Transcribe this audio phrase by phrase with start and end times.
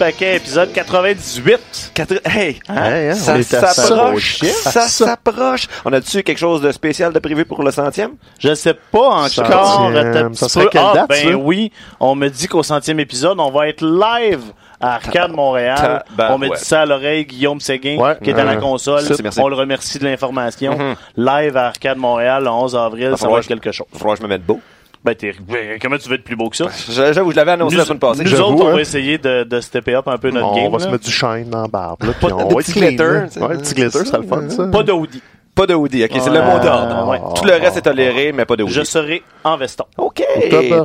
[0.00, 1.90] Paquet, épisode 98.
[1.92, 5.66] Quatre- Hey, Hey, hein, ça s'approche, ça s'approche.
[5.84, 8.12] On a-tu quelque chose de spécial de prévu pour le centième?
[8.38, 9.82] Je sais pas encore.
[9.84, 11.36] Un Ça serait quelle Ah, date, ben ça?
[11.36, 11.70] oui,
[12.00, 14.40] on me dit qu'au centième épisode, on va être live
[14.80, 16.02] à Arcade Montréal.
[16.30, 18.16] On me dit ça à l'oreille, Guillaume Séguin, Ouais.
[18.24, 19.02] qui est à la Euh, console.
[19.36, 20.78] On le remercie de l'information.
[20.78, 20.94] Mhm.
[21.18, 23.86] Live à Arcade Montréal le 11 avril, ça va être quelque chose.
[23.92, 24.60] Falloir que je me mette beau.
[25.02, 26.66] Ben, t'es, ben, comment tu veux être plus beau que ça?
[27.12, 28.22] J'avoue, je l'avais annoncé la semaine passée.
[28.22, 28.74] nous J'avoue, autres, on hein.
[28.74, 30.70] va essayer de, de stepper up un peu notre on game.
[30.72, 32.02] va se mettre du shine dans la barbe.
[32.02, 32.96] Là, puis on de va petit glitter,
[33.32, 33.38] tu.
[33.38, 34.66] Ouais, petit glitter, c'est le fun, ça.
[34.66, 35.22] Pas de hoodie.
[35.54, 37.08] Pas de hoodie, ok, c'est le mot d'ordre.
[37.08, 37.18] Ouais.
[37.34, 38.74] Tout le reste est toléré, mais pas de hoodie.
[38.74, 39.84] Je serai en veston.
[39.96, 40.22] Ok,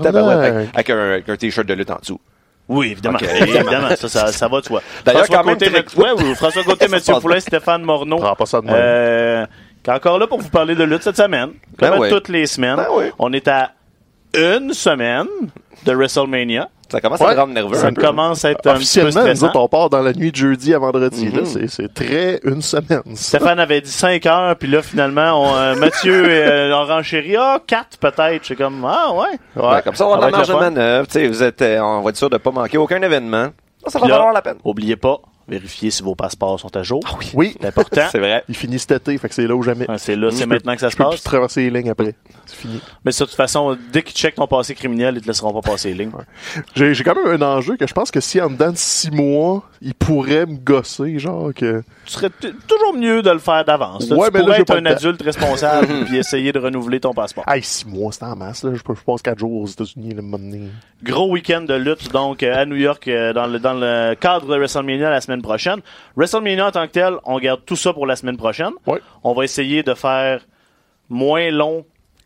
[0.02, 2.20] tabarouette, avec, un, avec un t-shirt de lutte en dessous.
[2.68, 3.20] Oui, évidemment.
[3.20, 4.82] Évidemment, ça, ça, ça va de soi.
[5.06, 8.18] D'ailleurs, François quand même, Côté, très- Mathieu- ouais, oui, François Côté, Mathieu Poulin, Stéphane Morneau.
[8.18, 8.76] Prends pas ça de même.
[8.76, 9.46] Euh,
[9.84, 11.52] qui est encore là pour vous parler de lutte cette semaine.
[11.78, 12.10] Comme Ben à oui.
[12.10, 12.78] toutes les semaines.
[12.78, 13.06] Ben oui.
[13.20, 13.70] On est à
[14.38, 15.28] une semaine
[15.86, 16.70] de WrestleMania.
[16.90, 17.76] Ça commence à me rendre nerveux.
[17.76, 18.02] Ça un peu.
[18.02, 19.48] commence à être un petit peu Officiellement, nous stressant.
[19.48, 21.30] autres, on part dans la nuit de jeudi à vendredi.
[21.32, 21.40] là.
[21.42, 21.46] Mhm.
[21.46, 23.02] C'est- C'est très une semaine.
[23.16, 23.38] ça.
[23.40, 27.36] Stéphane avait dit 5 heures, puis là, finalement, on, euh, Mathieu euh, a renchéri.
[27.38, 28.42] Ah, 4 peut-être.
[28.42, 29.62] Je suis comme, ah, ouais.
[29.62, 30.64] Ouais, comme ça, on a va la être marge le de fun.
[30.70, 31.08] manœuvre.
[31.08, 33.48] Tu sais, vous êtes, euh, on va être sûr de pas manquer aucun événement.
[33.84, 34.58] Ça, ça va Puis là, valoir la peine.
[34.64, 37.02] Oubliez pas, vérifiez si vos passeports sont à jour.
[37.34, 38.02] Oui, C'est important.
[38.12, 38.44] C'est vrai.
[38.50, 39.90] il finit cet été, fait que c'est là ou jamais.
[39.90, 41.24] Ouais, C'est là, c'est peux- maintenant que ça se Je peux plus passe.
[41.24, 42.16] traverser les lignes après.
[42.46, 42.80] C'est fini.
[43.04, 45.90] Mais de toute façon, dès qu'ils checkent ton passé criminel, ils te laisseront pas passer
[45.94, 46.12] les lignes.
[46.76, 49.12] J'ai j'ai quand même un enjeu que je pense que si en dedans de six
[49.12, 51.84] mois, il pourrait me gosser, genre que.
[52.06, 54.10] Tu serais toujours mieux de le faire d'avance.
[54.10, 54.16] là.
[54.16, 57.14] Ouais, tu mais là, pourrais j'ai être un adulte responsable puis essayer de renouveler ton
[57.14, 57.44] passeport.
[57.48, 58.72] Hey, six mois, c'est en masse, là.
[58.74, 60.70] Je, peux- je passe quatre jours aux États-Unis, le moment donné.
[61.04, 64.48] Gros week-end de lutte donc euh, à New York euh, dans le dans le cadre
[64.48, 65.82] de WrestleMania la semaine prochaine.
[66.16, 68.74] WrestleMania en tant que tel, on garde tout ça pour la semaine prochaine.
[69.24, 70.46] On va essayer de faire
[71.10, 71.86] moins long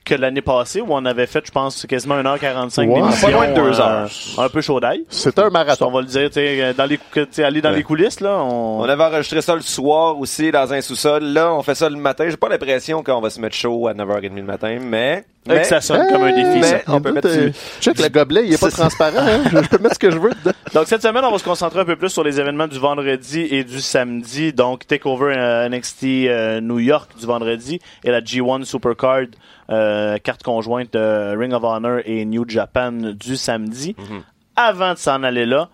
[0.09, 2.95] que l'année passée où on avait fait, je pense, quasiment 1h45 Ouais.
[3.01, 3.27] d'émission.
[3.27, 4.09] Pas loin de deux euh, heures.
[4.37, 5.05] un peu chaud d'ail.
[5.09, 5.91] C'était un On marathon.
[5.91, 6.99] va le dire, tu sais, dans les,
[7.43, 7.75] aller dans Ouais.
[7.77, 8.37] les coulisses, là.
[8.43, 8.79] On...
[8.81, 11.23] On avait enregistré ça le soir aussi dans un sous-sol.
[11.23, 12.25] Là, on fait ça le matin.
[12.29, 15.23] J'ai pas l'impression qu'on va se mettre chaud à 9h30 le matin, mais.
[15.47, 16.77] Fait que mais ça sonne comme un défi, mais- ça.
[16.87, 19.41] on peut mettre euh, du- Check, le gobelet, il est pas C'est- transparent, hein.
[19.49, 20.51] Je, peux mettre ce que je veux dedans.
[20.73, 23.47] Donc cette semaine, on va se concentrer un peu plus sur les événements du vendredi
[23.49, 24.51] et du samedi.
[24.51, 29.25] Donc Takeover euh, NXT euh, New York du vendredi et la G1 Supercard euh,
[29.69, 33.95] carte conjointe de Ring of Honor et New Japan du samedi.
[34.55, 35.69] Avant de s'en aller là,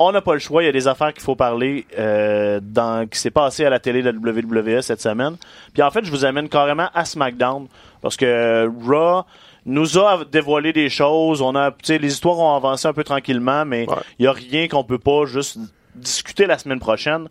[0.00, 0.62] on n'a pas le choix.
[0.62, 3.78] Il y a des affaires qu'il faut parler euh, dans qui s'est passé à la
[3.78, 5.36] télé de la WWE cette semaine.
[5.72, 7.68] Puis en fait, je vous amène carrément à SmackDown
[8.02, 9.22] parce que euh, Raw
[9.66, 11.40] nous a dévoilé des choses.
[11.40, 13.96] On a, les histoires ont avancé un peu tranquillement, mais il Ouais.
[14.18, 15.58] y a rien qu'on peut pas juste
[15.94, 17.28] discuter la semaine prochaine.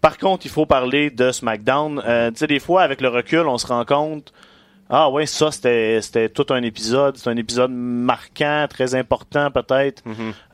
[0.00, 2.02] Par contre, il faut parler de SmackDown.
[2.06, 4.32] Euh, tu sais, des fois, avec le recul, on se rend compte.
[4.90, 10.02] Ah ouais, ça c'était tout un épisode, c'est un épisode marquant, très important peut-être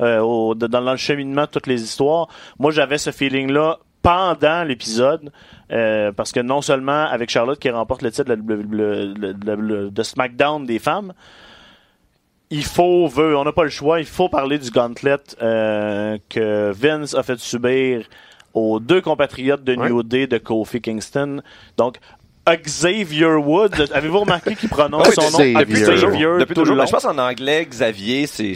[0.01, 2.29] euh, au- de- dans le cheminement de toutes les histoires.
[2.59, 5.33] Moi, j'avais ce feeling-là pendant l'épisode
[5.73, 11.13] euh, parce que non seulement avec Charlotte qui remporte le titre de SmackDown des femmes,
[12.51, 16.71] il faut, veut, on n'a pas le choix, il faut parler du gauntlet euh, que
[16.73, 18.07] Vince a fait subir
[18.55, 21.43] aux deux compatriotes de New Day de Kofi Kingston.
[21.77, 21.99] Donc,
[22.57, 25.55] Xavier Woods, avez-vous remarqué qu'il prononce Oui, son nom Xavier.
[25.65, 26.11] Depuis toujours.
[26.11, 26.77] Xavier Depuis tout le toujours.
[26.77, 26.83] long?
[26.83, 28.55] Mais je pense en anglais, Xavier, c'est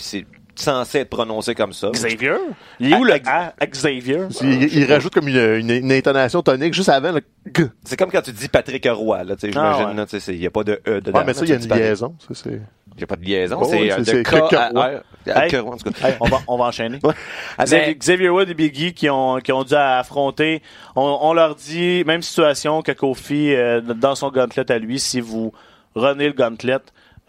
[0.54, 1.90] censé être prononcé comme ça.
[1.92, 2.34] Xavier?
[2.78, 3.54] Il est où le A?
[3.66, 4.18] Xavier?
[4.42, 7.22] Il, il rajoute comme une, une, une intonation tonique juste avant le
[7.56, 7.64] G.
[7.84, 10.34] C'est comme quand tu dis Patrick Roy, là, tu sais, Ah, j'imagine, ouais.
[10.34, 11.18] il n'y a pas de E dedans.
[11.18, 12.14] Ouais, mais ça, il y a une liaison.
[12.20, 12.60] Ça, c'est...
[12.94, 13.78] Il n'y a pas de liaison, Oh, c'est
[14.14, 15.02] de K R.
[15.30, 15.50] À Hey.
[15.50, 16.08] que- en tout cas.
[16.08, 16.98] Hey, on, va, on va enchaîner.
[17.02, 17.14] Ouais.
[17.60, 20.62] Xavier, Mais- Xavier Wood et Biggie qui ont, qui ont dû affronter,
[20.96, 25.20] on, on leur dit, même situation que Kofi euh, dans son gauntlet à lui, si
[25.20, 25.52] vous
[25.94, 26.78] renez le gauntlet,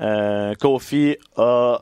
[0.02, 1.80] euh, Kofi a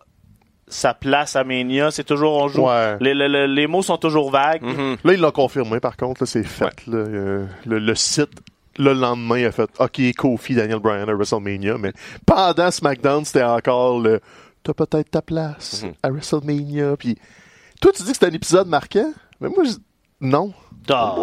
[0.68, 2.96] sa place à Mania, c'est toujours, on joue, Ouais.
[3.02, 4.62] les, les- les- les mots sont toujours vagues.
[4.64, 4.98] Mhm.
[5.04, 6.26] Là, il l'a confirmé, par contre.
[6.26, 6.88] C'est fait.
[6.88, 6.98] là.
[6.98, 8.32] Euh, le, le site,
[8.78, 11.78] le lendemain, il a fait OK, Kofi, Daniel Bryan à WrestleMania.
[11.78, 11.92] Mais
[12.26, 14.22] pendant SmackDown, c'était encore le
[14.64, 15.94] T'as peut-être ta place Mhm.
[16.04, 16.96] à WrestleMania.
[16.98, 17.18] Puis
[17.82, 19.12] toi, tu dis que c'était un épisode marquant.
[19.40, 19.72] Mais moi, je...
[20.22, 20.54] non.
[20.90, 21.16] Ah,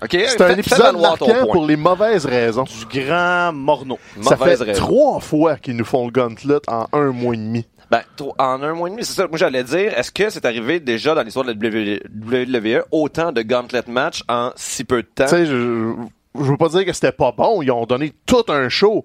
[0.00, 2.64] C'est un épisode marquant pour les mauvaises raisons.
[2.64, 3.98] du grand Morneau.
[4.22, 4.80] Ça Mauvaise fait raison.
[4.86, 7.66] trois fois qu'ils nous font le gauntlet en un mois et demi.
[7.90, 8.02] Ben,
[8.38, 9.26] en un mois et demi, c'est ça.
[9.28, 13.42] Moi, j'allais dire, est-ce que c'est arrivé déjà dans l'histoire de la WWE autant de
[13.42, 15.24] gauntlet match en si peu de temps?
[15.24, 15.94] Tu sais, je,
[16.34, 17.62] je veux pas dire que c'était pas bon.
[17.62, 19.04] Ils ont donné tout un show.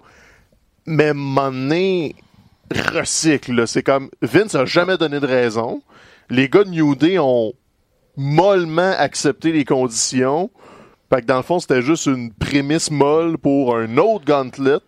[0.86, 2.14] Mais Money
[2.80, 3.66] recycle.
[3.66, 5.82] C'est comme Vince a jamais donné de raison.
[6.30, 7.52] Les gars de New Day ont
[8.16, 10.50] mollement accepté les conditions.
[11.12, 14.78] Fait que dans le fond, c'était juste une prémisse molle pour un autre gauntlet.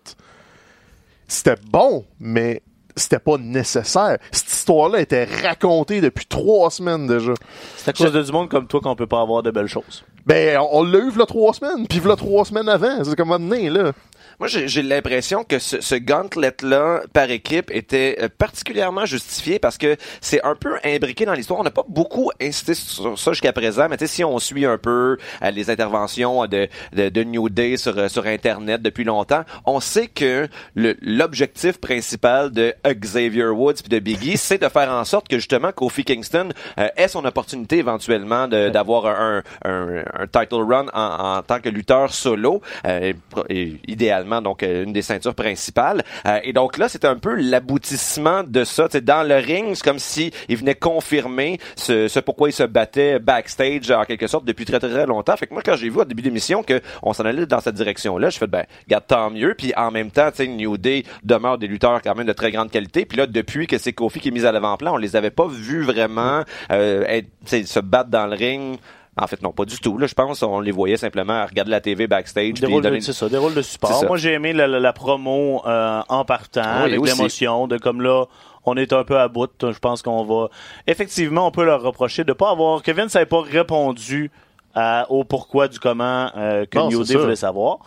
[1.27, 2.63] C'était bon, mais
[2.95, 4.17] c'était pas nécessaire.
[4.31, 7.33] Cette histoire-là était racontée depuis trois semaines déjà.
[7.75, 10.03] C'est à cause de du monde comme toi qu'on peut pas avoir de belles choses.
[10.25, 13.03] Ben, on, on l'a eu v'là trois semaines, puis v'là trois semaines avant.
[13.03, 13.91] C'est comme donné, là.
[14.39, 19.95] Moi, j'ai l'impression que ce, ce gauntlet-là, par équipe, était euh, particulièrement justifié parce que
[20.21, 21.59] c'est un peu imbriqué dans l'histoire.
[21.59, 24.67] On n'a pas beaucoup insisté sur ça jusqu'à présent, mais tu sais, si on suit
[24.67, 29.05] un peu euh, les interventions de, de, de New Day sur, euh, sur Internet depuis
[29.05, 34.91] longtemps, on sait que l'objectif principal de Xavier Woods puis de Biggie, c'est de faire
[34.91, 40.27] en sorte que justement Kofi Kingston euh, ait son opportunité éventuellement d'avoir un, un, un
[40.27, 43.13] title run en, en tant que lutteur solo, euh,
[43.49, 46.03] et idéalement donc euh, une des ceintures principales.
[46.25, 48.87] Euh, et donc là, c'est un peu l'aboutissement de ça.
[49.01, 53.19] Dans le ring, c'est comme si il venait confirmer ce, ce pourquoi il se battait
[53.19, 55.35] backstage en quelque sorte depuis très très, longtemps.
[55.37, 57.59] Fait que moi, quand j'ai vu au début de l'émission que on s'en allait dans
[57.59, 59.53] cette direction-là, je fais ben, garde tant mieux.
[59.57, 62.51] Puis en même temps, tu sais, New Day demeure des lutteurs quand même de très
[62.51, 63.05] grande qualité.
[63.05, 65.47] Puis là, depuis que c'est Kofi qui est mis à l'avant-plan, on les avait pas
[65.47, 68.77] vus vraiment euh, être, se battre dans le ring.
[69.19, 69.97] En fait, non, pas du tout.
[69.97, 72.53] Là, je pense on les voyait simplement regarder la TV backstage.
[72.53, 73.93] Des rôles de, donner- ça, des rôles de support.
[73.93, 74.05] ça.
[74.07, 78.01] Moi, j'ai aimé la, la- la promo euh, en partant, Oui, avec l'émotion, de comme
[78.01, 78.25] là,
[78.65, 79.49] on est un peu à bout.
[79.61, 80.49] Je pense qu'on va...
[80.87, 82.81] Effectivement, on peut leur reprocher de pas avoir...
[82.83, 84.29] Kevin n'avait pas répondu
[84.75, 87.23] à- au pourquoi du comment euh, que Non, New c'est Day ça.
[87.23, 87.77] voulait savoir.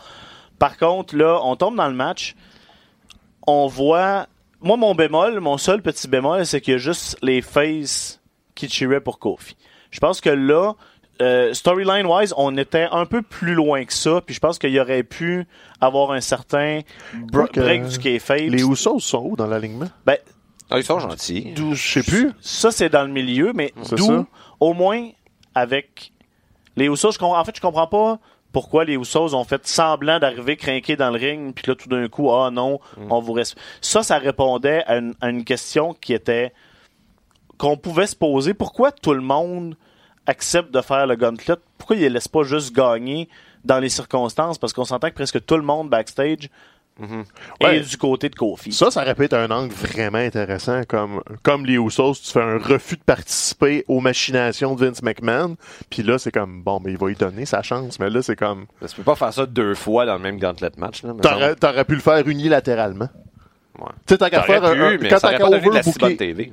[0.58, 2.34] Par contre, là, on tombe dans le match.
[3.46, 4.26] On voit...
[4.62, 8.20] Moi, mon bémol, mon seul petit bémol, c'est qu'il y a juste les faces
[8.54, 9.56] qui cheeraient pour Kofi.
[9.90, 10.74] Je pense que là,
[11.20, 14.70] euh, storyline wise, on était un peu plus loin que ça, puis je pense qu'il
[14.70, 15.46] y aurait pu
[15.80, 16.80] avoir un certain
[17.14, 18.38] br- Quoique, break du kayfabe.
[18.50, 19.88] Les Usos sont où dans l'alignement?
[20.06, 20.16] Ben,
[20.70, 21.52] Ah, ils sont gentils.
[21.54, 22.32] D'où, je sais plus.
[22.40, 24.26] ça c'est dans le milieu, mais C'est d'où ça.
[24.60, 25.08] au moins
[25.54, 26.12] avec
[26.76, 28.18] les Usos, je comprends, en fait, je comprends pas
[28.52, 32.08] pourquoi les Usos ont fait semblant d'arriver craquer dans le ring, puis là tout d'un
[32.08, 33.12] coup, ah non, Mm.
[33.12, 33.56] on vous reste.
[33.80, 36.52] Ça, ça répondait à une, à une question qui était
[37.58, 38.54] qu'on pouvait se poser.
[38.54, 39.76] Pourquoi tout le monde
[40.26, 41.54] accepte de faire le gauntlet?
[41.78, 43.28] Pourquoi ils ne laissent pas juste gagner
[43.64, 44.58] dans les circonstances?
[44.58, 46.48] Parce qu'on s'entend que presque tout le monde backstage
[47.62, 47.78] Ouais.
[47.78, 48.72] est du côté de Kofi.
[48.72, 50.82] Ça, ça répète un angle vraiment intéressant.
[50.86, 55.56] Comme, comme les Usos, tu fais un refus de participer aux machinations de Vince McMahon.
[55.88, 57.98] Puis là, c'est comme, bon, mais il va y donner sa chance.
[58.00, 60.70] Mais là, c'est comme, Tu peux pas faire ça deux fois dans le même gauntlet
[60.76, 61.00] match.
[61.22, 63.08] T'aurais, t'aurais pu le faire unilatéralement.
[63.78, 63.86] Ouais.
[64.06, 66.52] Tu sais, t'as qu'à faire pu, un, un- mais quand t'as qu'à overbooker- TV.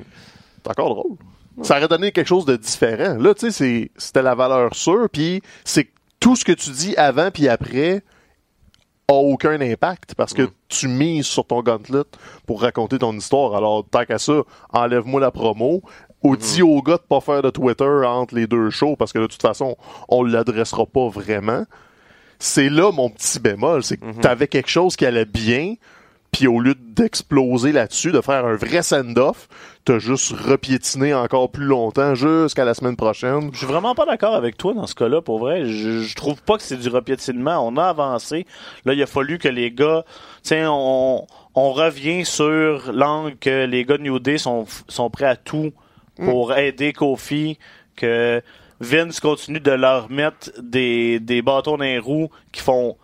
[0.63, 1.17] C'est encore drôle.
[1.61, 3.17] Ça aurait donné quelque chose de différent.
[3.19, 6.95] Là, tu sais, c'était la valeur sûre, puis c'est que tout ce que tu dis
[6.97, 8.03] avant puis après
[9.09, 12.03] a aucun impact parce que tu mises sur ton gauntlet
[12.45, 13.55] pour raconter ton histoire.
[13.55, 15.81] Alors, tant qu'à ça, enlève-moi la promo
[16.23, 19.19] ou dis au gars de pas faire de Twitter entre les deux shows parce que
[19.19, 19.77] de toute façon,
[20.09, 21.63] on l'adressera pas vraiment.
[22.39, 25.75] C'est là mon petit bémol, c'est que t'avais quelque chose qui allait bien,
[26.37, 29.47] puis au lieu d'exploser là-dessus, de faire un vrai send-off,
[29.85, 33.49] t'as juste repiétiné encore plus longtemps jusqu'à la semaine prochaine.
[33.53, 35.65] Je suis vraiment pas d'accord avec toi dans ce cas-là, pour vrai.
[35.65, 37.67] Je, je trouve pas que c'est du repiétinement.
[37.67, 38.45] On a avancé.
[38.85, 40.05] Là, il a fallu que les gars,
[40.43, 41.25] tiens, on,
[41.55, 45.71] on revient sur l'angle que les gars de New Day sont, sont prêts à tout
[46.17, 47.57] pour aider Kofi,
[47.95, 48.43] que
[48.79, 52.95] Vince continue de leur mettre des, des bâtons dans les roues qui font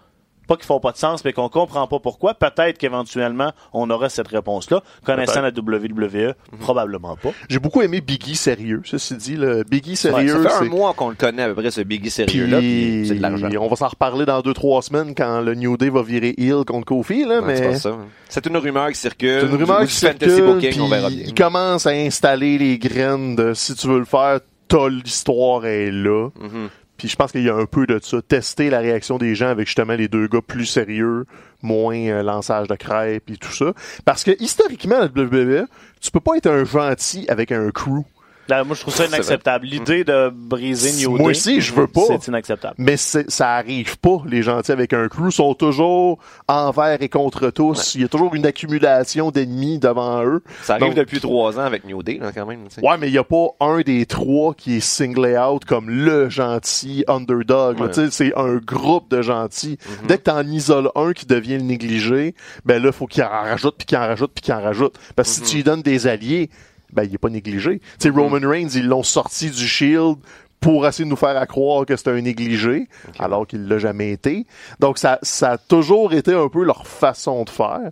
[0.48, 2.34] pas qui font pas de sens, mais qu'on comprend pas pourquoi.
[2.34, 4.82] Peut-être qu'éventuellement, on aura cette réponse-là.
[5.06, 7.32] Connaissant la WWE, probablement pas.
[7.50, 9.36] J'ai beaucoup aimé Biggie sérieux, ceci dit.
[9.36, 11.82] Le Biggie Ouais, sérieux, ça fait un mois qu'on le connaît à peu près, ce
[11.82, 13.50] Biggie sérieux-là, puis c'est de l'argent.
[13.60, 16.64] On va s'en reparler dans deux trois semaines quand le New Day va virer heel
[16.66, 17.98] contre Kofi là, Ouais, mais pas ça.
[18.30, 19.42] C'est une rumeur qui circule.
[19.42, 21.24] c'est une rumeur qui du fantasy circule, booking, puis on verra bien.
[21.26, 25.92] il commence à installer les graines de si tu veux le faire, t'as l'histoire est
[25.92, 26.30] là.
[26.40, 26.70] Mhm.
[27.04, 29.50] Puis je pense qu'il y a un peu de ça, tester la réaction des gens
[29.50, 31.26] avec justement les deux gars plus sérieux,
[31.62, 33.74] moins euh, lançage de crêpes et tout ça.
[34.06, 35.68] Parce que historiquement, la WWE,
[36.00, 38.06] tu peux pas être un gentil avec un crew.
[38.50, 39.66] Là, moi, je trouve ça inacceptable.
[39.66, 42.02] L'idée de briser New Moi Day, aussi, je veux pas.
[42.08, 42.76] C'est inacceptable.
[42.78, 47.50] Mais c'est- ça arrive pas, les gentils avec un crew sont toujours envers et contre
[47.52, 47.96] tous.
[47.96, 50.44] Il y a toujours une accumulation d'ennemis devant eux.
[50.64, 52.68] Ça arrive Donc- depuis trois ans avec New Day, là, quand même.
[52.68, 52.82] tu sais.
[52.82, 56.30] Ouais, mais il y a pas un des trois qui est singlé out comme le
[56.30, 57.80] gentil underdog.
[57.80, 57.86] là.
[57.86, 57.92] Ouais.
[57.92, 59.78] Tu sais, C'est un groupe de gentils.
[60.02, 60.08] Mhm.
[60.08, 62.36] Dès que t'en isoles un qui devient le négligé,
[62.66, 64.96] ben là, faut qu'il en rajoute, puis qu'il en rajoute, puis qu'il en rajoute.
[65.16, 65.46] Parce que Mhm.
[65.46, 66.50] si tu lui donnes des alliés,
[66.94, 67.80] ben il est pas négligé.
[67.80, 70.18] Tu sais, Roman Reigns, ils l'ont sorti du Shield
[70.60, 72.88] pour essayer de nous faire à croire que c'était un négligé,
[73.20, 74.48] alors qu'il l'a jamais été.
[74.80, 77.92] Donc ça, ça a toujours été un peu leur façon de faire.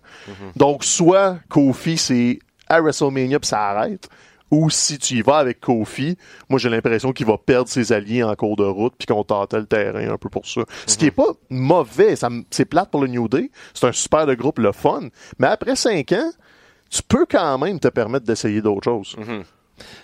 [0.55, 2.39] Donc soit Kofi c'est
[2.69, 4.07] à WrestleMania puis ça arrête,
[4.51, 6.17] ou si tu y vas avec Kofi,
[6.47, 9.59] moi j'ai l'impression qu'il va perdre ses alliés en cours de route puis qu'on tentait
[9.59, 10.61] le terrain un peu pour ça.
[10.87, 12.15] Ce qui est pas mauvais,
[12.51, 15.75] c'est plate pour le New Day, c'est un super de groupe le fun, mais après
[15.75, 16.31] cinq ans
[16.91, 19.15] tu peux quand même te permettre d'essayer d'autres choses.
[19.17, 19.43] Mhm.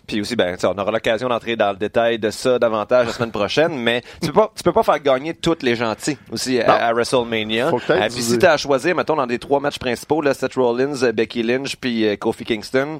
[0.08, 3.32] Puis aussi, ben, on aura l'occasion d'entrer dans le détail de ça davantage la semaine
[3.32, 6.88] prochaine, mais tu peux pas, tu peux pas faire gagner tous les gentils aussi à,
[6.88, 7.70] à WrestleMania.
[7.70, 10.56] Faut Euh, puis si t'as à choisir, mettons, dans des trois matchs principaux, là, Seth
[10.56, 13.00] Rollins, Becky Lynch, puis euh, Kofi Kingston,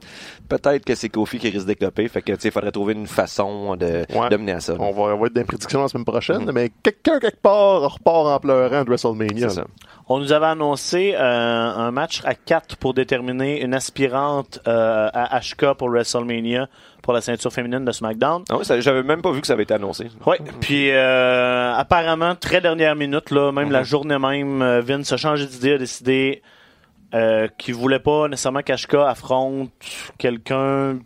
[0.50, 2.08] peut-être que c'est Kofi qui risque d'écloper.
[2.10, 4.30] Fait que, tu sais, il faudrait trouver une façon de, Ouais.
[4.30, 4.74] de mener à ça.
[4.74, 4.80] là.
[4.82, 8.84] On va, dans les prédictions la semaine prochaine, mais quelqu'un quelque part repart en pleurant
[8.84, 9.50] de WrestleMania.
[9.50, 9.66] C'est ça.
[10.10, 15.40] On nous avait annoncé euh, un match à 4 pour déterminer une aspirante euh, à
[15.42, 16.68] HK pour WrestleMania
[17.04, 18.44] pour la ceinture féminine de SmackDown.
[18.50, 20.08] Ah oui, ça- j'avais même pas vu que ça avait été annoncé.
[20.26, 25.46] Oui, puis euh, apparemment, très dernière minute, là, même la journée même, Vince a changé
[25.46, 26.42] d'idée, a décidé
[27.58, 29.72] qu'il voulait pas nécessairement qu'HK affronte
[30.18, 31.00] quelqu'un.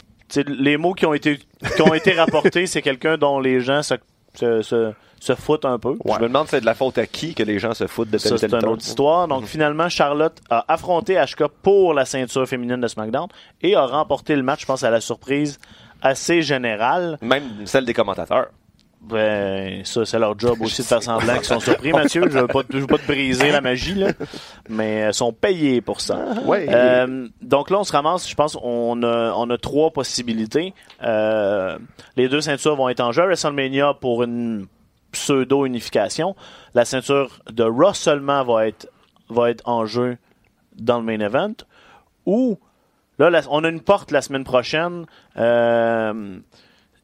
[0.47, 1.37] Les mots qui ont été,
[1.75, 3.95] qui ont été rapportés, c'est quelqu'un dont les gens se,
[4.35, 5.95] se, se, se foutent un peu.
[6.03, 8.17] Je me demande c'est de la faute à qui que les gens se foutent de
[8.17, 9.27] tel Ça, ou c'est une autre histoire.
[9.27, 13.27] Donc, finalement, Charlotte a affronté HK pour la ceinture féminine de SmackDown
[13.61, 15.59] et a remporté le match, je pense, à la surprise
[16.01, 17.19] assez générale.
[17.21, 18.47] Même celle des commentateurs.
[18.99, 22.23] Ben, ça, c'est leur job aussi de faire semblant qu'ils sont surpris, Mathieu.
[22.27, 24.13] Je veux pas, je veux pas te briser la magie, là.
[24.69, 26.17] Mais elles sont payés pour ça.
[26.45, 26.65] Ouais.
[26.67, 30.73] Euh, donc là, on se ramasse, je pense, on a, on a trois possibilités.
[31.03, 31.77] Euh,
[32.17, 34.65] les deux ceintures vont être en jeu WrestleMania pour une
[35.11, 36.35] pseudo-unification.
[36.73, 38.87] La ceinture de Raw seulement va être,
[39.29, 40.17] va être en jeu
[40.77, 41.53] dans le main event.
[42.25, 42.57] Ou,
[43.19, 45.05] là, la- on a une porte la semaine prochaine.
[45.37, 46.39] Euh,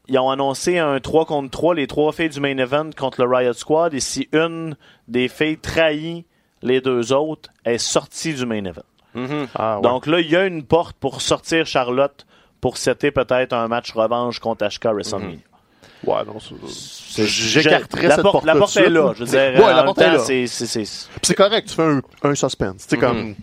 [0.08, 3.28] ils ont annoncé un 3 contre 3, les trois filles du main event contre le
[3.36, 3.94] Riot Squad.
[3.94, 6.26] Et si une des filles trahit
[6.62, 8.82] les deux autres, elle est sortie du main event.
[9.14, 9.48] Mhm.
[9.56, 9.82] Ah, ouais.
[9.82, 12.26] Donc là, il y a une porte pour sortir Charlotte
[12.62, 15.38] pour setter peut-être un match revanche contre HK WrestleMania.
[16.06, 19.14] Ouais, non, c'est- J'écarterais la cette porte, porte la porte est là.
[19.16, 20.20] Je veux dire, Ouais, la porte est là.
[20.20, 22.86] c'est- c'est- c'est- Puis c'est correct, tu fais un, un suspense.
[22.88, 23.34] Tu sais, comme,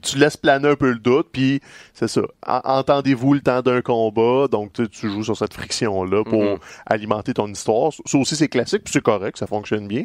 [0.00, 1.60] tu laisses planer un peu le doute, puis
[1.92, 2.20] c'est ça.
[2.46, 6.58] En- Entendez-vous le temps d'un combat, donc tu, tu joues sur cette friction-là pour Mhm.
[6.86, 7.90] alimenter ton histoire.
[8.04, 10.04] Ça aussi, c'est classique, puis c'est correct, ça fonctionne bien.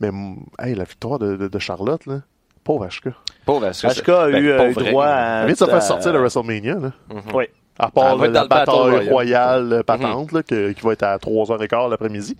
[0.00, 2.20] Mais, mm, hey, la victoire de, de- de Charlotte, là,
[2.64, 3.10] pauvre HK.
[3.44, 3.84] Pauvre HK.
[4.00, 5.44] HK a Ben, eu, euh, eu droit à.
[5.44, 6.92] vient de se à- faire sortir de WrestleMania, là.
[7.34, 7.44] Oui.
[7.78, 9.72] À part la, dans le Battle bataille Royale.
[9.72, 12.36] euh, patente, là, que- qui va être à 3h15 l'après-midi.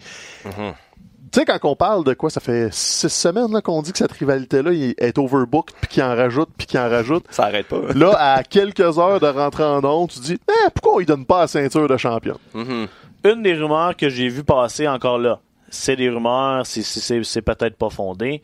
[1.32, 3.98] Tu sais, quand on parle de quoi, ça fait six semaines là, qu'on dit que
[3.98, 7.24] cette rivalité-là est overbooked, puis qu'il en rajoute, puis qu'il en rajoute.
[7.30, 7.80] Ça arrête pas.
[7.96, 11.40] Là, à quelques heures de rentrer en onde, tu dis eh, pourquoi il donne pas
[11.40, 12.38] la ceinture de champion?
[12.54, 12.86] Mhm.
[13.24, 17.24] Une des rumeurs que j'ai vu passer encore là, c'est des rumeurs, c'est- c'est c'est-
[17.24, 18.40] c'est peut-être pas fondé.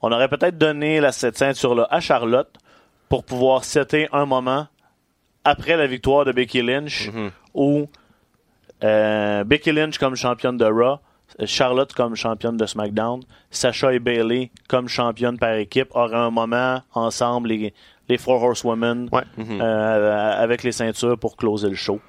[0.00, 2.48] On aurait peut-être donné la, cette ceinture-là à Charlotte
[3.10, 4.68] pour pouvoir setter un moment
[5.46, 7.08] après la victoire de Becky Lynch
[7.54, 7.86] où
[8.84, 10.98] euh, Becky Lynch comme championne de Raw,
[11.44, 16.82] Charlotte comme championne de SmackDown, Sacha et Bailey comme championne par équipe auraient un moment
[16.94, 17.74] ensemble, les,
[18.08, 19.22] les Four Horsewomen, Ouais.
[19.38, 22.00] euh, avec les ceintures pour closer le show.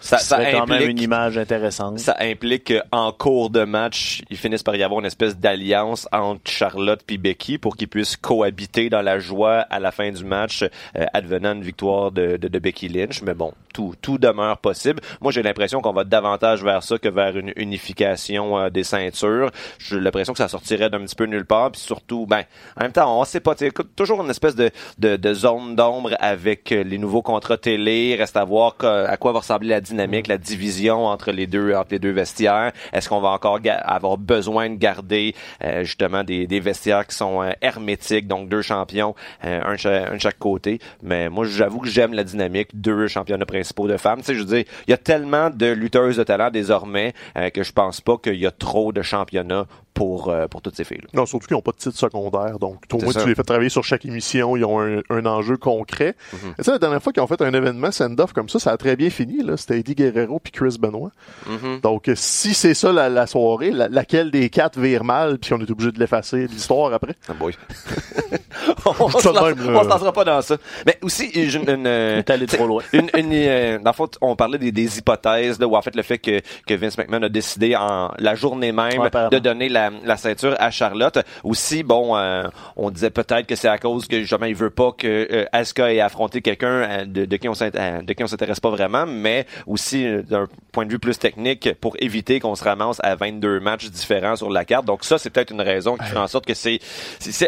[0.00, 1.98] Ça, Ça serait quand même implique- une image intéressante.
[1.98, 6.40] Ça implique qu'en cours de match, ils finissent par y avoir une espèce d'alliance entre
[6.50, 10.62] Charlotte et Becky pour qu'ils puissent cohabiter dans la joie à la fin du match,
[10.62, 13.22] euh, advenant une victoire de, de, de Becky Lynch.
[13.22, 15.00] Mais bon, tout, tout demeure possible.
[15.20, 19.50] Moi, j'ai l'impression qu'on va davantage vers ça que vers une unification euh, des ceintures.
[19.78, 21.72] J'ai l'impression que ça sortirait d'un petit peu nulle part.
[21.72, 22.42] Puis surtout, ben,
[22.78, 23.54] en même temps, on sait pas.
[23.96, 28.16] Toujours une espèce de, de, de zone d'ombre avec euh, les nouveaux contrats télé.
[28.18, 32.10] Reste à voir que- à quoi va ressembler la dynamique, la division entre les deux
[32.10, 32.72] vestiaires.
[32.92, 37.42] Est-ce qu'on va encore avoir besoin de garder euh, justement des, des vestiaires qui sont
[37.42, 40.78] euh, hermétiques, donc deux champions, euh, un, de chaque côté?
[41.02, 44.20] Mais moi, j'avoue que j'aime la dynamique, deux championnats principaux de femmes.
[44.20, 47.62] Tu sais, je veux il y a tellement de lutteuses de talent désormais euh, que
[47.62, 49.66] je pense pas qu'il y a trop de championnats
[50.00, 51.02] pour euh, pour toutes ces filles.
[51.04, 51.08] -là.
[51.12, 53.20] Non, surtout qu'ils n'ont pas de titre secondaire, donc au moins ça.
[53.22, 56.14] tu les fais travailler sur chaque émission, ils ont un, un enjeu concret.
[56.32, 56.54] Mhm.
[56.56, 58.78] Tu sais, la dernière fois qu'ils ont fait un événement send-off comme ça, ça a
[58.78, 59.58] très bien fini, là.
[59.58, 61.10] C'était Eddie Guerrero puis Chris Benoit.
[61.46, 61.80] Mhm.
[61.82, 65.52] Donc, euh, si c'est ça la, la soirée, la- laquelle des quatre vire mal, puis
[65.52, 67.14] on est obligé de l'effacer l'histoire après?
[67.28, 67.52] Ah boy.
[68.98, 70.56] on Ça se lancera pas dans ça.
[70.86, 72.82] Mais aussi, une, une, euh, allé trop loin.
[72.92, 75.94] une, une, euh, dans le fond, on parlait des, des hypothèses, là, où en fait
[75.94, 79.68] le fait que, que Vince McMahon a décidé en la journée même Ouais, de donner
[79.68, 81.18] la, la ceinture à Charlotte.
[81.44, 82.44] Aussi, bon, euh,
[82.76, 85.92] on disait peut-être que c'est à cause que justement il veut pas que euh, Asuka
[85.92, 88.70] ait affronté quelqu'un euh, de, de qui on s'int- euh, de qui on s'intéresse pas
[88.70, 93.00] vraiment, mais aussi euh, d'un point de vue plus technique pour éviter qu'on se ramasse
[93.02, 94.84] à 22 matchs différents sur la carte.
[94.86, 96.78] Donc ça, c'est peut-être une raison qui fait en sorte que c'est,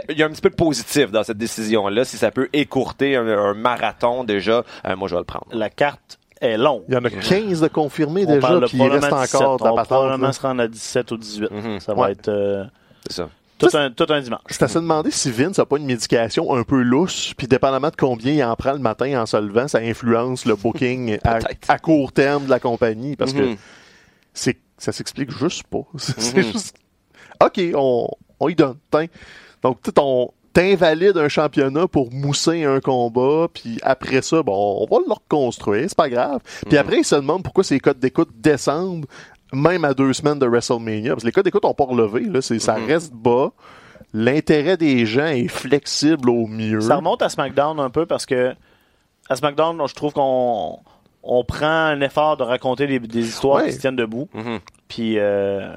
[0.09, 2.05] il y a un petit peu de positif dans cette décision-là.
[2.05, 5.47] Si ça peut écourter un, un marathon déjà, euh, moi je vais le prendre.
[5.53, 6.83] La carte est longue.
[6.89, 9.35] Il y en a 15 de confirmés On déjà, puis il reste probablement 17.
[9.41, 9.89] encore de On la va patente.
[9.89, 10.33] probablement là.
[10.33, 11.51] se rendre à 17 ou 18.
[11.51, 11.81] Mhm.
[11.81, 12.13] Ça va Ouais.
[12.13, 12.65] être euh,
[13.07, 13.29] C'est ça.
[13.59, 14.41] Tout un, tout un dimanche.
[14.49, 17.91] C'est à se demander si Vince n'a pas une médication un peu lousse, puis dépendamment
[17.91, 21.19] de combien il en prend le matin en se levant, ça influence le booking
[21.69, 23.57] à, court terme de la compagnie, parce que Mhm.
[24.35, 25.83] c'est ça s'explique juste pas.
[25.97, 26.43] C'est Mhm.
[26.53, 26.75] juste...
[27.41, 28.09] OK, on,
[28.41, 28.79] on y donne.
[29.63, 34.79] Donc, tu sais, on t'invalide un championnat pour mousser un combat, puis après ça, bon,
[34.81, 36.41] on va le reconstruire, c'est pas grave.
[36.67, 36.79] Puis Mhm.
[36.79, 39.07] après, ils se demandent pourquoi ces codes d'écoute descendent
[39.53, 41.11] même à deux semaines de WrestleMania.
[41.13, 42.87] Parce que les codes d'écoute ont pas relevé, là, c'est, ça Mhm.
[42.87, 43.51] reste bas.
[44.15, 46.81] L'intérêt des gens est flexible au mieux.
[46.83, 48.55] Ça remonte à SmackDown un peu parce que
[49.31, 50.79] à SmackDown, je trouve qu'on
[51.23, 53.69] on prend un effort de raconter des, des histoires Ouais.
[53.69, 54.29] qui se tiennent debout.
[54.35, 54.59] Mhm.
[54.89, 55.75] Puis euh,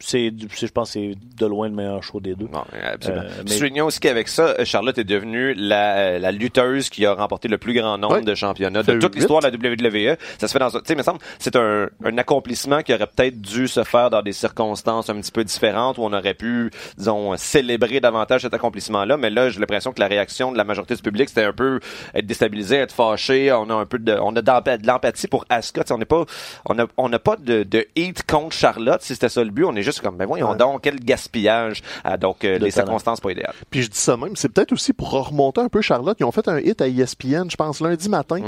[0.00, 2.48] c'est, du- c'est- je pense, que c'est de loin le meilleur show des deux.
[2.52, 3.22] Non, absolument.
[3.24, 7.48] Euh, mais- Soulignons aussi qu'avec ça, Charlotte est devenue la, la lutteuse qui a remporté
[7.48, 8.22] le plus grand nombre Ouais.
[8.22, 10.16] de championnats de toute l'histoire de la WWE.
[10.38, 12.92] Ça se fait dans un, tu sais, il me semble, c'est un, un accomplissement qui
[12.94, 16.34] aurait peut-être dû se faire dans des circonstances un petit peu différentes où on aurait
[16.34, 19.16] pu, disons, célébrer davantage cet accomplissement-là.
[19.16, 21.80] Mais là, j'ai l'impression que la réaction de la majorité du public, c'était un peu
[22.14, 23.52] être déstabilisé, être fâché.
[23.52, 25.82] On a un peu de, on a de l'empathie pour Asuka.
[25.90, 26.24] On n'est pas,
[26.66, 29.64] on a, on n'a pas de, de hate contre Charlotte si c'était ça le but.
[29.64, 30.56] On est juste comme, ben voyons Ouais.
[30.56, 31.82] donc, quel gaspillage.
[32.04, 32.86] Ah, donc, euh, les talent.
[32.86, 33.54] circonstances pas idéales.
[33.70, 36.16] Puis je dis ça même, c'est peut-être aussi pour remonter un peu Charlotte.
[36.20, 38.40] Ils ont fait un hit à ESPN, je pense, lundi matin,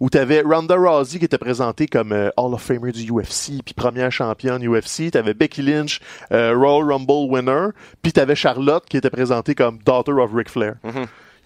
[0.00, 3.62] où tu avais Ronda Rousey qui était présentée comme euh, Hall of Famer du UFC,
[3.64, 5.10] puis première championne UFC.
[5.10, 6.00] Tu avais Becky Lynch,
[6.32, 7.68] euh, Royal Rumble winner,
[8.02, 10.74] puis tu avais Charlotte qui était présentée comme Daughter of Ric Flair.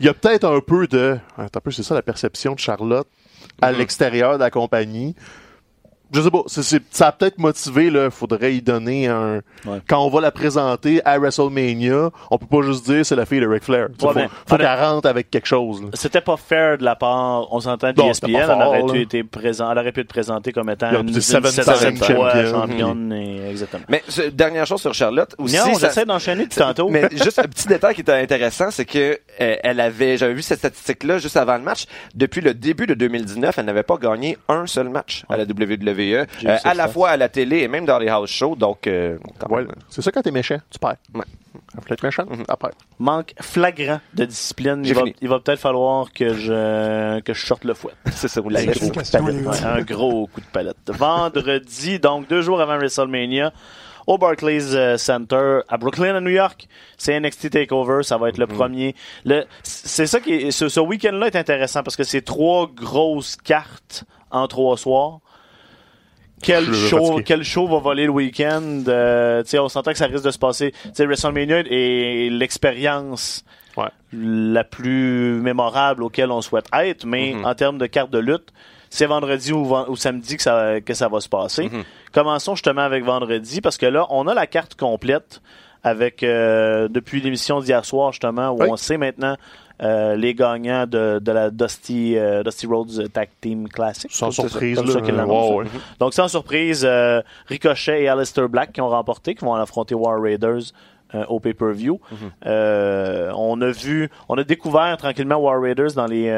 [0.00, 1.18] Il y a peut-être un peu de...
[1.38, 3.06] Attends un peu, c'est ça la perception de Charlotte
[3.62, 5.14] à l'extérieur de la compagnie.
[6.14, 9.40] Je sais pas, c'est- c'est- ça a peut-être motivé, là, faudrait y donner un...
[9.66, 9.80] Ouais.
[9.88, 13.40] Quand on va la présenter à WrestleMania, on peut pas juste dire c'est la fille
[13.40, 13.86] de Ric Flair.
[13.88, 15.82] Ouais, faut mais- faut qu'elle rentre avec quelque chose.
[15.82, 15.88] là.
[15.94, 19.24] C'était pas fair de la part, on s'entend de ESPN, elle fort, aurait pu été
[19.24, 21.50] présent, elle aurait pu être présentée comme étant une, une seven
[22.46, 23.84] championne, et- exactement.
[23.88, 25.56] Mais ce- dernière chose sur Charlotte aussi.
[25.56, 26.88] non, ça- j'essaie d'enchaîner depuis tantôt.
[26.88, 30.42] Mais juste un petit détail qui était intéressant, c'est que euh, elle avait, j'avais vu
[30.42, 31.86] cette statistique-là juste avant le match.
[32.14, 36.03] Depuis le début de 2019, elle n'avait pas gagné un seul match à la WWE,
[36.40, 38.56] J'ai euh, à la fois à la télé et même dans les house shows.
[38.56, 39.72] Donc, euh, Ouais, même.
[39.88, 40.96] c'est ça quand t'es méchant, tu perds.
[41.14, 41.24] Ouais.
[41.86, 42.70] Faut être méchant, après.
[42.98, 44.82] Manque flagrant de discipline.
[44.84, 45.14] Il va, fini.
[45.20, 47.92] il va peut-être falloir que je, que je sorte le fouet.
[48.12, 48.90] c'est ça, vous Un l'avez gros dit.
[48.92, 49.46] coup de palette.
[49.46, 50.76] Ouais, un gros coup de palette.
[50.88, 53.52] Vendredi, donc deux jours avant WrestleMania,
[54.06, 56.68] au Barclays euh, Center à Brooklyn, à New York.
[56.98, 58.94] C'est NXT Takeover, ça va être le premier.
[59.24, 63.36] Le, c'est ça qui est, ce, ce week-end-là est intéressant parce que c'est trois grosses
[63.36, 65.20] cartes en trois soirs.
[66.44, 68.84] Quel show, quel show va voler le week-end?
[68.88, 70.72] Euh, tu sais, on s'entend que ça risque de se passer.
[70.82, 73.44] Tu sais, WrestleMania est l'expérience
[73.76, 73.88] Ouais.
[74.12, 77.44] la plus mémorable auquel on souhaite être, mais Mhm.
[77.44, 78.52] en termes de carte de lutte,
[78.88, 81.64] c'est vendredi ou, samedi que ça, que ça va se passer.
[81.64, 81.82] Mhm.
[82.12, 85.40] Commençons justement avec vendredi, parce que là, on a la carte complète
[85.82, 88.68] avec euh, depuis l'émission d'hier soir, justement, où Oui.
[88.70, 89.36] on sait maintenant
[89.82, 94.10] euh, les gagnants de, de la Dusty, euh, Dusty Rhodes Tag Team Classic.
[94.12, 95.00] Sans ça, surprise, comme ça.
[95.56, 95.64] Ouais.
[95.98, 100.20] Donc, sans surprise, euh, Ricochet et Aleister Black qui ont remporté, qui vont affronter War
[100.20, 100.72] Raiders
[101.28, 102.00] au pay-per-view.
[102.44, 106.28] Euh, on a vu, on a découvert tranquillement War Raiders dans les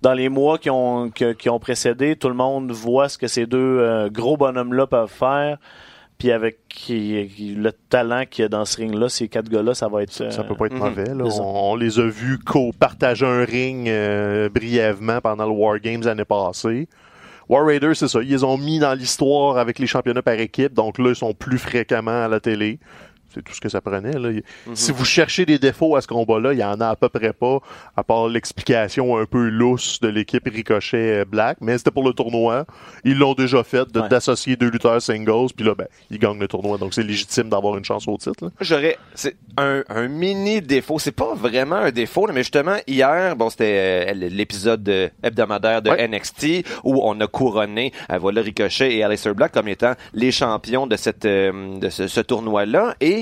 [0.00, 2.14] dans les mois qui ont que- qui ont précédé.
[2.14, 5.58] Tout le monde voit ce que ces deux euh, gros bonhommes-là peuvent faire.
[6.18, 9.72] Puis avec qui- qui- le talent qu'il y a dans ce ring-là, ces quatre gars-là,
[9.74, 10.20] ça va être.
[10.20, 10.78] euh, Ça peut pas être Mhm.
[10.80, 11.14] mauvais.
[11.14, 11.24] Là.
[11.40, 16.24] On, on les a vus co-partager un ring euh, brièvement pendant le War Games l'année
[16.24, 16.88] passée.
[17.48, 18.20] War Raiders, c'est ça.
[18.20, 20.74] Ils les ont mis dans l'histoire avec les championnats par équipe.
[20.74, 22.78] Donc là, ils sont plus fréquemment à la télé.
[23.34, 24.18] C'est tout ce que ça prenait.
[24.18, 24.30] Là.
[24.74, 27.32] Si vous cherchez des défauts à ce combat-là, il y en a à peu près
[27.32, 27.58] pas,
[27.96, 31.58] à part l'explication un peu lousse de l'équipe Ricochet euh, Black.
[31.60, 32.64] Mais c'était pour le tournoi.
[33.04, 34.08] Ils l'ont déjà fait de- Ouais.
[34.08, 35.52] d'associer deux lutteurs singles.
[35.56, 36.78] Puis là, ben, ils gagnent le tournoi.
[36.78, 38.50] Donc c'est légitime d'avoir une chance au titre.
[38.60, 40.98] J'aurais c'est un, un mini défaut.
[40.98, 45.90] C'est pas vraiment un défaut, mais justement hier, bon, c'était euh, l'épisode euh, hebdomadaire de
[45.90, 46.06] Ouais.
[46.08, 50.86] NXT où on a couronné euh, voilà Ricochet et Aleister Black comme étant les champions
[50.86, 52.94] de cette de ce, ce tournoi-là.
[53.00, 53.17] Et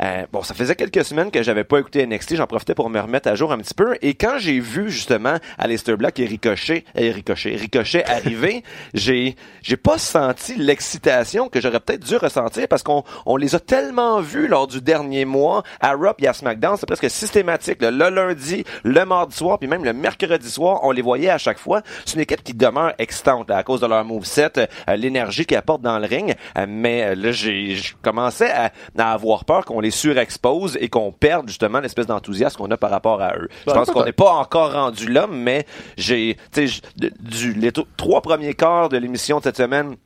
[0.00, 2.36] euh, bon, ça faisait quelques semaines que j'avais pas écouté NXT.
[2.36, 3.96] J'en profitais pour me remettre à jour un petit peu.
[4.02, 8.62] Et quand j'ai vu justement Aleister Black et Ricochet, et Ricochet, Ricochet arriver,
[8.94, 13.60] j'ai j'ai pas senti l'excitation que j'aurais peut-être dû ressentir parce qu'on on les a
[13.60, 17.80] tellement vus lors du dernier mois à Raw et à SmackDown, c'est presque systématique.
[17.80, 17.90] là.
[17.90, 21.58] Le lundi, le mardi soir, puis même le mercredi soir, on les voyait à chaque
[21.58, 21.82] fois.
[22.04, 25.56] C'est une équipe qui demeure excitante là, à cause de leur moveset, euh, l'énergie qu'ils
[25.56, 26.34] apportent dans le ring.
[26.58, 30.88] Euh, mais euh, là, j'ai je commençais à, à avoir peur qu'on les surexpose et
[30.88, 33.48] qu'on perde justement l'espèce d'enthousiasme qu'on a par rapport à eux.
[33.66, 35.64] Je Ouais, pense qu'on n'est pas encore rendu là, mais
[35.96, 36.80] j'ai, tu sais,
[37.20, 39.96] du, les trois premiers quarts de l'émission de cette semaine,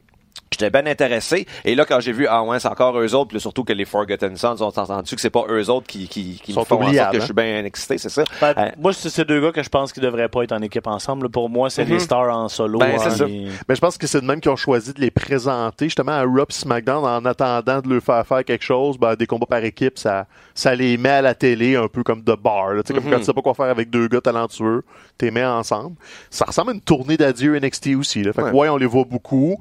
[0.58, 1.46] J'étais bien intéressé.
[1.64, 3.84] Et là, quand j'ai vu, ah ouais, c'est encore eux autres, puis surtout que les
[3.84, 6.82] Forgotten Sons ont entendu que c'est pas eux autres qui, qui, qui me font en
[6.82, 7.10] sorte que hein?
[7.12, 8.24] je suis bien excité, c'est ça?
[8.40, 10.62] Ben, Euh, Moi, c'est ces deux gars que je pense qu'ils devraient pas être en
[10.62, 11.24] équipe ensemble.
[11.24, 11.28] là.
[11.28, 11.92] Pour moi, c'est Mhm.
[11.92, 12.78] les stars en solo.
[12.78, 13.26] Ben, c'est hein, ça.
[13.28, 16.12] et- Mais je pense que c'est de même qu'ils ont choisi de les présenter justement
[16.12, 18.98] à et SmackDown en attendant de leur faire faire quelque chose.
[18.98, 22.22] Ben, des combats par équipe, ça, ça les met à la télé un peu comme
[22.22, 22.72] de bar.
[22.74, 22.82] là.
[22.82, 23.10] Tu sais, Comme Mhm.
[23.12, 24.82] quand tu sais pas quoi faire avec deux gars talentueux,
[25.18, 25.96] t'es mets ensemble.
[26.30, 28.22] Ça ressemble à une tournée d'adieu NXT aussi.
[28.22, 28.32] Là.
[28.32, 29.60] Fait que ouais, on les voit beaucoup,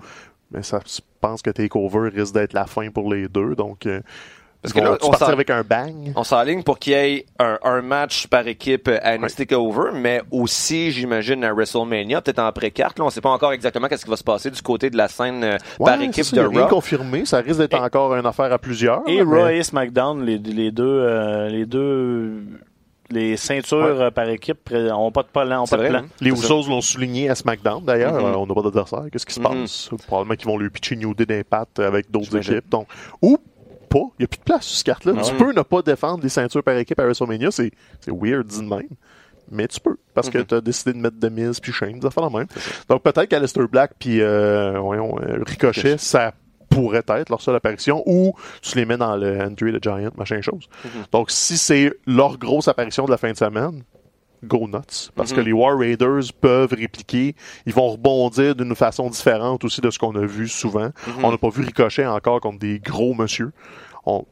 [0.52, 3.56] mais ça, je pense que TakeOver risque d'être la fin pour les deux.
[3.56, 4.02] Donc, euh,
[4.62, 6.12] Parce que là, on partir avec un bang?
[6.16, 10.22] On s'enligne pour qu'il y ait un, un match par équipe à NXT Over, mais
[10.32, 12.98] aussi, j'imagine, à WrestleMania, peut-être en pré-carte.
[12.98, 15.08] Là, on sait pas encore exactement qu'est-ce qui va se passer du côté de la
[15.08, 16.68] scène euh, par équipe c'est ça, de Raw.
[16.68, 17.26] confirmé.
[17.26, 19.02] Ça risque d'être encore une affaire à plusieurs.
[19.08, 22.44] Et là, Raw mais- et SmackDown, les, les deux, euh, les deux,
[23.10, 24.02] les ceintures Ouais.
[24.04, 26.00] euh, par équipe pré- ont pas de plan, ont pas de plan.
[26.00, 26.06] hein?
[26.22, 26.32] Les.
[26.32, 28.14] Usos l'ont souligné à SmackDown d'ailleurs.
[28.14, 28.26] Mhm.
[28.26, 29.04] Euh, on n'a pas d'adversaire.
[29.12, 29.46] Qu'est-ce qui se Mhm.
[29.64, 29.90] passe?
[30.08, 32.70] Probablement qu'ils vont lui pitcher New Day d'impact avec d'autres équipes.
[32.70, 32.88] Donc,
[33.22, 33.38] ou
[33.90, 34.00] pas.
[34.20, 35.14] Il n'y a plus de place sur cette carte-là.
[35.18, 37.52] Ah tu peux ne pas défendre les ceintures par équipe à WrestleMania.
[37.52, 38.90] C'est c'est weird, dit de même.
[39.52, 39.96] Mais tu peux.
[40.16, 40.46] Parce que Mhm.
[40.48, 42.02] tu as décidé de mettre Demise puis Shane.
[42.02, 42.48] Ça fait la même.
[42.90, 46.34] Donc, peut-être qu'Alistair Black puis euh, euh, Ricochet, ça
[46.70, 50.42] pourrait être leur seule apparition ou tu les mets dans le Entry the Giant, machin
[50.42, 50.68] chose.
[50.84, 51.04] Mhm.
[51.12, 53.84] Donc, si c'est leur grosse apparition de la fin de semaine,
[54.44, 55.10] go nuts.
[55.16, 55.38] Parce Mhm.
[55.38, 57.36] que les War Raiders peuvent répliquer.
[57.66, 60.90] Ils vont rebondir d'une façon différente aussi de ce qu'on a vu souvent.
[61.08, 61.24] Mhm.
[61.26, 63.52] On n'a pas vu Ricochet encore contre des gros monsieur.
[64.06, 64.26] On,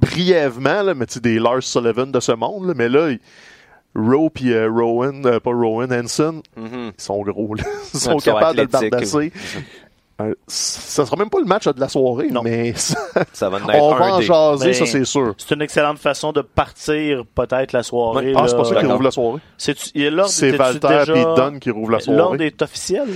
[0.00, 3.10] brièvement, là, mais tu des Lars Sullivan de ce monde, là, mais là,
[3.94, 6.92] Rowe puis euh, Rowan, euh, pas Rowan, Hanson, Mhm.
[6.96, 7.54] ils sont gros.
[7.54, 7.64] là.
[7.94, 9.32] Ils sont capables de le bardasser.
[10.48, 12.42] Ça sera même pas le match de la soirée, Non.
[12.42, 12.98] mais ça-
[13.32, 15.34] Ça va en être on va en jaser, Mais- ça c'est sûr.
[15.38, 18.32] C'est une excellente façon de partir peut-être la soirée.
[18.36, 19.40] Ah, c'est pas ça qui rouvre la soirée.
[19.94, 22.46] L'ordre C'est Valter déjà- et Dunn qui rouvrent la L'ordre soirée.
[22.46, 23.06] est officiel?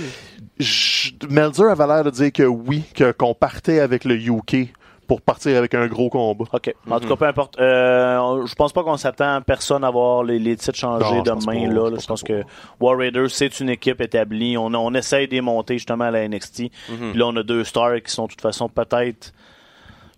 [0.59, 4.69] Je- Melzer avait l'air de dire que oui, que qu'on partait avec le UK
[5.13, 6.45] pour partir avec un gros combat.
[6.51, 6.73] OK.
[6.89, 7.59] En tout cas, peu importe.
[7.59, 11.23] Euh, je pense pas qu'on s'attend à personne à voir les, les titres changer Non,
[11.23, 11.67] je pense demain.
[11.67, 11.89] pas, là, je là.
[11.91, 12.27] pense Je pense pas.
[12.27, 12.43] que
[12.79, 14.57] War Raiders, c'est une équipe établie.
[14.57, 16.61] On, on essaye de les monter justement à la NXT.
[16.89, 17.11] Mhm.
[17.11, 19.33] Puis là, on a deux stars qui sont de toute façon peut-être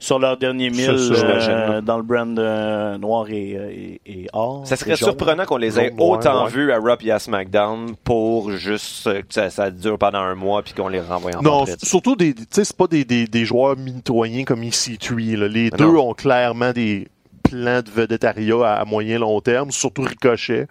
[0.05, 4.65] sur leur dernier mille euh, dans le brand euh, noir et, et, et or.
[4.67, 6.51] Ça serait surprenant qu'on les ait autant ouais.
[6.51, 10.35] vus à Raw et à SmackDown pour juste euh, que ça, ça dure pendant un
[10.35, 13.25] mois puis qu'on les renvoie en Non, surtout des, tu sais, c'est pas des, des,
[13.25, 15.37] des joueurs mitoyens comme EC3.
[15.37, 15.47] Là.
[15.47, 16.09] Les Mais deux non.
[16.09, 17.07] ont clairement des
[17.43, 20.67] plans de vedettariat à, à moyen long terme, surtout Ricochet.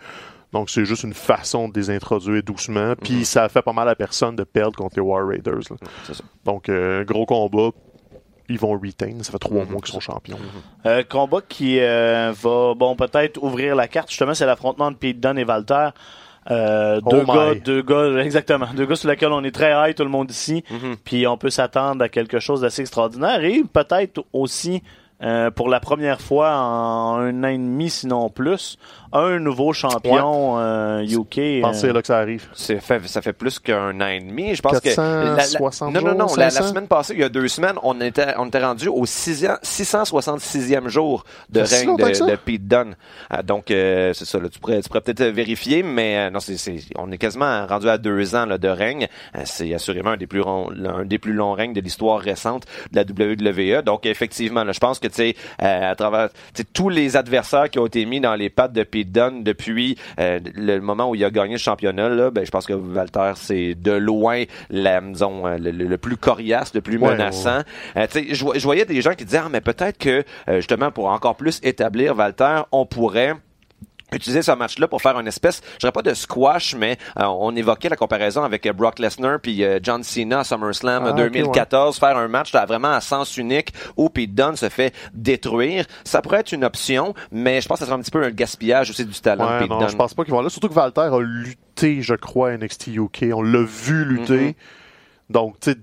[0.53, 2.95] Donc c'est juste une façon de les introduire doucement.
[3.03, 3.25] Puis Mhm.
[3.25, 5.59] ça fait pas mal à personne de perdre contre les War Raiders.
[5.71, 5.77] là.
[6.07, 6.23] C'est ça.
[6.45, 7.71] Donc euh, gros combat.
[8.49, 9.13] Ils vont retain.
[9.23, 9.71] Ça fait trois Mhm.
[9.73, 10.37] mois qu'ils sont champions.
[10.87, 14.11] Euh, combat qui euh, va bon peut-être ouvrir la carte.
[14.11, 15.89] Justement, c'est l'affrontement de Pete Dunne et Walter.
[16.51, 17.27] Euh, Oh deux my.
[17.27, 20.31] gars, deux gars, exactement, deux gars sur lesquels on est très high, tout le monde
[20.31, 20.63] ici.
[20.71, 20.97] Mhm.
[21.03, 24.83] Puis on peut s'attendre à quelque chose d'assez extraordinaire et peut-être aussi
[25.23, 28.77] euh, pour la première fois en un an et demi, sinon plus,
[29.15, 31.63] un nouveau champion euh, UK.
[31.63, 32.47] Pensez euh, là que ça arrive.
[32.53, 34.55] C'est fait, ça fait plus qu'un an et demi.
[34.55, 34.95] Je pense que.
[34.95, 36.29] 460 non, non, non.
[36.29, 36.69] jours, La, la 500?
[36.71, 40.89] semaine passée, il y a deux semaines, on était, on était rendu au 6e 666e
[40.89, 42.97] jour de règne de, de Pete Dunne.
[43.31, 44.39] Ah, donc, euh, c'est ça.
[44.39, 47.67] Là, tu pourrais, tu pourrais peut-être vérifier, mais euh, non, c'est, c'est, on est quasiment
[47.67, 49.09] rendu à deux ans là, de règne.
[49.37, 52.65] Euh, c'est assurément un des plus longs, un des plus longs règnes de l'histoire récente
[52.93, 53.05] de la
[53.79, 53.83] WWE.
[53.83, 57.17] Donc, effectivement, là, je pense que tu sais, euh, à travers tu sais, tous les
[57.17, 61.11] adversaires qui ont été mis dans les pattes de Pete Dunne depuis euh, le moment
[61.11, 64.45] où il a gagné le championnat, là, ben, je pense que Walter, c'est de loin
[64.71, 67.61] la, disons, euh, le, le- plus coriace, le plus Ouais, menaçant.
[67.97, 70.57] Euh, tu sais, je, je voyais des gens qui disaient, ah, mais peut-être que, euh,
[70.57, 73.35] justement, pour encore plus établir Walter, on pourrait
[74.15, 77.55] utiliser ce match-là pour faire une espèce, je dirais pas de squash, mais euh, on
[77.57, 81.17] évoquait la comparaison avec euh, Brock Lesnar puis euh, John Cena à SummerSlam Ah, ok,
[81.17, 85.85] 2014, faire un match là, vraiment à sens unique où Pete Dunne se fait détruire.
[86.05, 88.31] Ça pourrait être une option, mais je pense que ça serait un petit peu un
[88.31, 89.89] gaspillage aussi du talent de Ouais, Pete non, Dunne.
[89.89, 90.49] je pense pas qu'ils vont là.
[90.49, 93.25] Surtout que Walter a lutté, je crois, à NXT UK.
[93.35, 94.47] On l'a vu lutter.
[94.49, 94.55] Mhm.
[95.31, 95.75] Donc, tu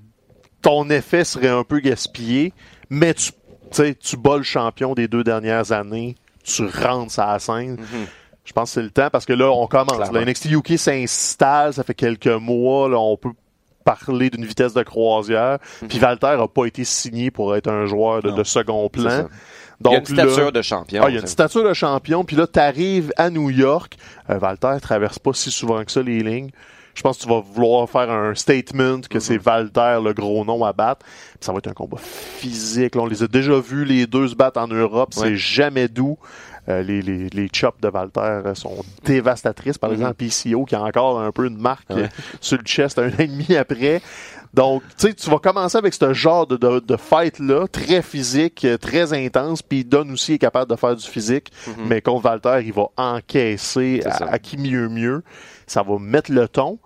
[0.61, 2.53] ton effet serait un peu gaspillé,
[2.91, 3.37] mais tu, tu
[3.71, 7.77] sais, tu bats le champion des deux dernières années, tu rentres à la scène.
[7.79, 8.05] Mhm.
[8.51, 10.11] Je pense que c'est le temps parce que là, on commence.
[10.11, 12.89] Là, NXT UK s'installe, ça fait quelques mois.
[12.89, 13.31] Là, on peut
[13.85, 15.59] parler d'une vitesse de croisière.
[15.87, 19.29] Puis Walter a pas été signé pour être un joueur de, second plan.
[19.79, 21.01] Donc, il y a une stature là, de champion.
[21.01, 23.95] ah, il y a une stature de champion, puis là, t'arrives à New York.
[24.29, 26.51] Euh, Walter traverse pas si souvent que ça les lignes.
[26.93, 30.65] Je pense que tu vas vouloir faire un statement que c'est Walter le gros nom
[30.65, 31.05] à battre.
[31.41, 32.95] Ça va être un combat physique.
[32.95, 35.13] Là, on les a déjà vus les deux se battre en Europe.
[35.17, 35.29] Ouais.
[35.29, 36.17] C'est jamais doux.
[36.69, 39.79] Euh, les, les, les chops de Walter euh, sont dévastatrices.
[39.79, 42.03] Par exemple, PCO qui a encore un peu de marque Ouais.
[42.03, 42.07] euh,
[42.39, 44.01] sur le chest un an et demi après.
[44.53, 48.67] Donc, tu sais, tu vas commencer avec ce genre de, de, de fight-là, très physique,
[48.81, 51.51] très intense, puis Don aussi est capable de faire du physique,
[51.87, 55.23] mais contre Walter, il va encaisser à, qui mieux mieux.
[55.67, 56.79] Ça va mettre le ton.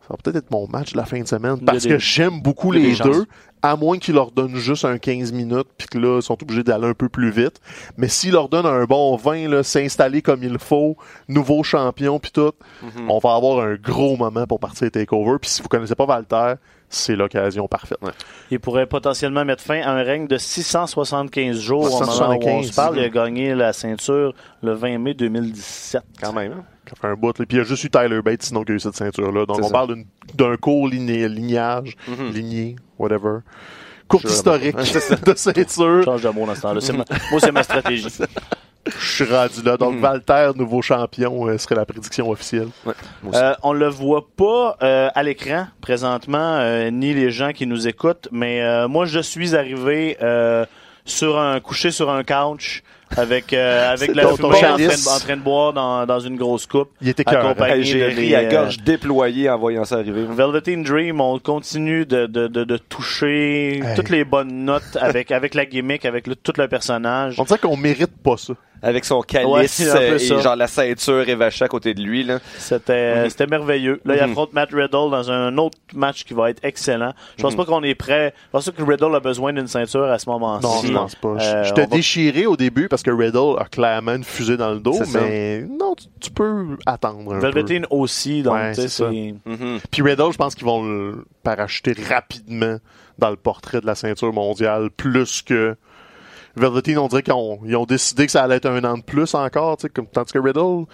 [0.00, 2.40] Ça va peut-être être mon match de la fin de semaine, parce des- que j'aime
[2.42, 3.26] beaucoup les deux,
[3.62, 6.62] à moins qu'ils leur donnent juste un 15 minutes, puis que là, ils sont obligés
[6.62, 7.60] d'aller un peu plus vite.
[7.96, 10.96] Mais s'ils leur donnent un bon 20, là, s'installer comme il faut,
[11.28, 13.10] nouveau champion, puis tout, Mhm.
[13.10, 15.38] on va avoir un gros moment pour partir TakeOver.
[15.40, 16.54] Puis si vous connaissez pas Walter,
[16.90, 17.98] c'est l'occasion parfaite.
[18.50, 22.06] Il pourrait potentiellement mettre fin à un règne de 675 jours au moment où on
[22.06, 22.96] 675, se parle.
[22.98, 26.02] Il a gagné la ceinture le 20 mai 2017.
[26.22, 26.52] Quand même.
[26.52, 26.64] hein?
[26.88, 27.32] Ça fait un bout.
[27.34, 29.44] Puis il y a juste eu Tyler Bates sinon qui a eu cette ceinture-là.
[29.44, 29.70] Donc on ça.
[29.72, 29.96] parle
[30.34, 32.30] d'un court ligné- lignage, Mhm.
[32.32, 33.38] ligné, whatever.
[34.08, 34.76] Courte historique
[35.26, 36.04] de ceinture.
[36.04, 36.80] Change de mot dans ce temps-là.
[36.80, 38.08] C'est ma- Moi, c'est ma stratégie.
[38.98, 39.76] Je suis rendu là.
[39.76, 40.02] Donc Mhm.
[40.02, 42.68] Walter, nouveau champion, euh, serait la prédiction officielle.
[42.86, 42.94] Ouais.
[43.34, 47.86] Euh, on le voit pas euh, à l'écran présentement, euh, ni les gens qui nous
[47.86, 50.64] écoutent, mais euh, moi je suis arrivé euh,
[51.04, 52.82] sur un couché sur un couch
[53.16, 56.06] avec euh, avec la ton- fumée ton en train, de, en train de boire dans,
[56.06, 56.90] dans une grosse coupe.
[57.00, 57.28] Il était.
[57.28, 60.24] Accompagné Hey, J'ai de ri à euh, gorge déployée en voyant ça arriver.
[60.28, 63.94] Velveteen Dream, on continue de, de, de, de toucher Hey.
[63.96, 67.38] toutes les bonnes notes avec avec la gimmick, avec le- tout le personnage.
[67.38, 68.54] On dirait qu'on mérite pas ça.
[68.82, 70.36] Avec son calice euh, ça.
[70.36, 72.22] et genre la ceinture évachée à côté de lui.
[72.22, 72.38] Là.
[72.58, 73.30] C'était Mhm.
[73.30, 74.00] c'était merveilleux.
[74.04, 74.30] Là, il Mhm.
[74.30, 77.12] affronte Matt Riddle dans un autre match qui va être excellent.
[77.36, 77.56] Je pense Mhm.
[77.58, 78.32] pas qu'on est prêt.
[78.46, 80.86] Je pense pas que Riddle a besoin d'une ceinture à ce Non, moment-ci.
[80.86, 81.28] je pense pas.
[81.28, 84.56] Euh, je t'ai on va- déchiré au début parce que Riddle a clairement une fusée
[84.56, 85.20] dans le dos, C'est ça.
[85.22, 87.46] mais non, tu, tu peux attendre un peu.
[87.50, 89.08] Velveteen aussi, donc Ouais, c'est ça.
[89.10, 89.80] c'est Mhm.
[89.90, 92.78] Puis Riddle, je pense qu'ils vont le parachuter rapidement
[93.18, 95.74] dans le portrait de la ceinture mondiale, plus que
[96.56, 99.02] Velveteen, on dirait qu'ils ont, ils ont décidé que ça allait être un an de
[99.02, 100.86] plus encore, tu sais, comme, tandis que Riddle,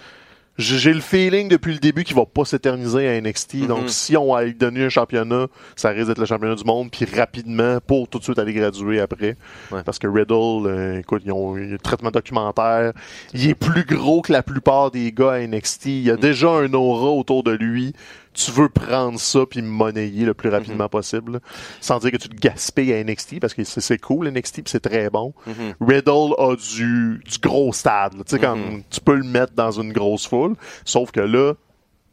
[0.57, 3.67] j'ai j'ai le feeling depuis le début qu'il va pas s'éterniser à NXT, Mhm.
[3.67, 6.89] donc si on a lui donné un championnat, ça risque d'être le championnat du monde,
[6.91, 9.35] puis rapidement, pour tout de suite aller graduer après.
[9.71, 9.83] Ouais.
[9.83, 12.93] Parce que Riddle, euh, écoute, ils ont eu un traitement documentaire,
[13.33, 16.47] il est plus gros que la plupart des gars à NXT, il y a déjà
[16.49, 17.93] un aura autour de lui,
[18.35, 21.39] tu veux prendre ça puis monnayer le plus rapidement possible,
[21.79, 24.81] sans dire que tu te gaspilles à NXT parce que c'est cool NXT puis c'est
[24.81, 25.33] très bon.
[25.47, 25.73] Mhm.
[25.81, 29.93] Riddle a du, du gros stade, tu sais comme tu peux le mettre dans une
[29.93, 31.53] grosse foule, sauf que là,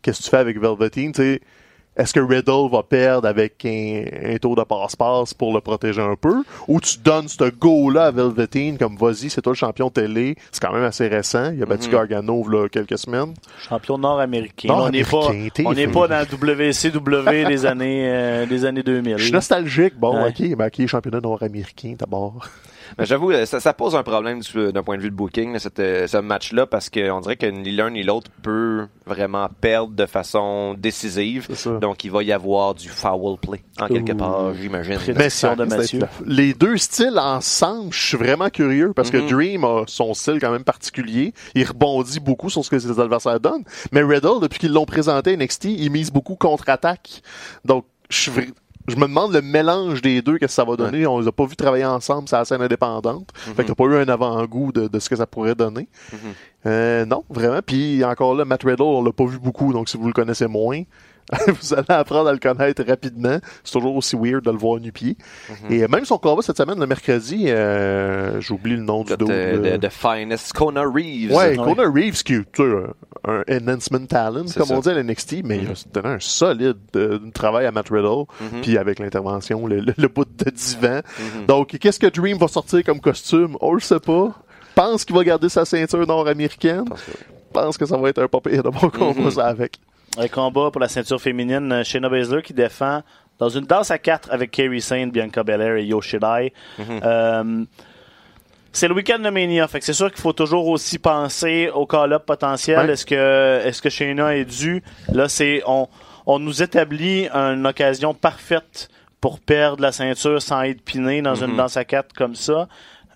[0.00, 1.40] qu'est-ce que tu fais avec Velveteen, tu sais
[1.96, 6.16] est-ce que Riddle va perdre avec un, un tour de passe-passe pour le protéger un
[6.16, 6.42] peu?
[6.68, 10.36] Ou tu donnes ce go-là à Velveteen comme vas-y, c'est toi le champion télé.
[10.50, 11.52] C'est quand même assez récent.
[11.54, 11.92] Il a battu Mhm.
[11.92, 13.34] Gargano a quelques semaines.
[13.68, 14.68] champion nord-américain.
[14.72, 15.28] on n'est pas,
[15.64, 15.92] on n'est fin.
[15.92, 19.18] pas dans le WCW des années, euh, des années 2000.
[19.18, 19.94] Je suis nostalgique.
[19.98, 20.28] Bon, Ouais.
[20.30, 22.46] ok, mais ok, championnat nord-américain d'abord.
[22.98, 25.52] Mais j'avoue, euh, ça, ça pose un problème du- d'un point de vue de booking,
[25.52, 29.48] là, cette, euh, ce match-là, parce qu'on dirait que ni l'un ni l'autre peut vraiment
[29.60, 31.48] perdre de façon décisive.
[31.80, 34.16] Donc, il va y avoir du foul play, en quelque Ouh.
[34.16, 34.94] part, j'imagine.
[34.94, 35.64] Ça de
[36.26, 39.22] Les deux styles ensemble, je suis vraiment curieux parce Mhm.
[39.22, 41.32] que Dream a son style quand même particulier.
[41.54, 43.64] Il rebondit beaucoup sur ce que ses adversaires donnent.
[43.92, 47.22] Mais Riddle, depuis qu'ils l'ont présenté à NXT, il mise beaucoup contre-attaque.
[47.64, 48.52] Donc, je suis
[48.88, 51.06] je me demande le mélange des deux, qu'est-ce que ça va donner.
[51.06, 53.28] On les a pas vu travailler ensemble, c'est la scène indépendante.
[53.34, 55.88] Fait qu'il n'y a pas eu un avant-goût de, de ce que ça pourrait donner.
[56.12, 56.18] Mhm.
[56.66, 57.60] Euh, non, vraiment.
[57.64, 60.46] Puis encore là, Matt Riddle, on l'a pas vu beaucoup, donc si vous le connaissez
[60.46, 60.82] moins,
[61.46, 63.38] vous allez apprendre à le connaître rapidement.
[63.64, 65.16] C'est toujours aussi weird de le voir nu-pied.
[65.48, 65.72] Mhm.
[65.72, 69.26] Et même son combat cette semaine, le mercredi, euh, j'oublie le nom du De, dos.
[69.26, 71.30] de, de Finest Kona Reeves.
[71.32, 71.56] Ouais, Ouais.
[71.56, 74.74] Conor Reeves, qui est un enhancement talent, comme ça.
[74.74, 78.24] on dit à l'NXT, mais il a donné un solide euh, travail à Matt Riddle,
[78.40, 78.60] Mhm.
[78.62, 81.00] puis avec l'intervention, le, le- le bout de divan.
[81.38, 81.46] Mhm.
[81.46, 83.56] Donc, qu'est-ce que Dream va sortir comme costume?
[83.60, 84.32] On le sait pas.
[84.74, 86.84] Pense qu'il va garder sa ceinture nord-américaine.
[87.52, 89.78] Pense que ça va être un pas pire de bon combat, ça, avec.
[90.18, 93.02] Un combat pour la ceinture féminine, euh, Shayna Baszler qui défend
[93.38, 96.52] dans une danse à quatre avec Kerry Saint, Bianca Belair et Yoshidai.
[96.78, 97.00] Mhm.
[97.02, 97.64] Euh,
[98.72, 101.86] c'est le week-end de Mania, fait que c'est sûr qu'il faut toujours aussi penser au
[101.86, 102.78] call-up potentiel.
[102.86, 102.92] Ouais.
[102.92, 104.82] Est-ce que est-ce que Shayna est due?
[105.12, 105.88] Là, c'est on
[106.26, 108.88] on nous établit une occasion parfaite
[109.20, 111.56] pour perdre la ceinture sans être piné dans une Mhm.
[111.56, 112.68] danse à quatre comme ça.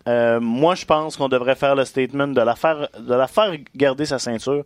[0.09, 3.53] Euh, moi, je pense qu'on devrait faire le statement de la faire de la faire
[3.75, 4.65] garder sa ceinture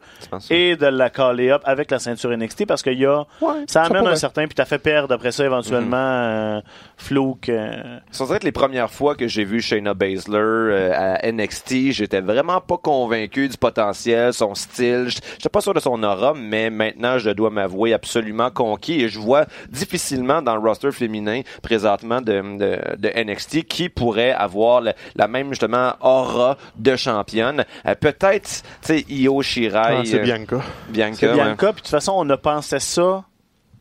[0.50, 3.82] et de la caller up avec la ceinture NXT parce qu'il y a Ouais, ça
[3.84, 6.60] amène un certain puis t'as fait perdre après ça éventuellement euh,
[6.96, 11.30] Fluke euh, Ça doit être les premières fois que j'ai vu Shayna Baszler euh, à
[11.32, 11.92] NXT.
[11.92, 15.08] J'étais vraiment pas convaincu du potentiel, son style.
[15.08, 19.18] J'étais pas sûr de son aura, mais maintenant, je dois m'avouer absolument conquis et je
[19.18, 24.92] vois difficilement dans le roster féminin présentement de, de, de NXT qui pourrait avoir le-
[25.16, 27.64] la même justement aura de championne.
[27.86, 29.78] Euh, Peut-être, tu sais, Io Shirai.
[29.78, 30.60] Ah, c'est euh, Bianca.
[30.88, 31.16] Bianca.
[31.18, 31.34] C'est ouais.
[31.34, 33.24] Bianca, puis de toute façon, on a pensé ça.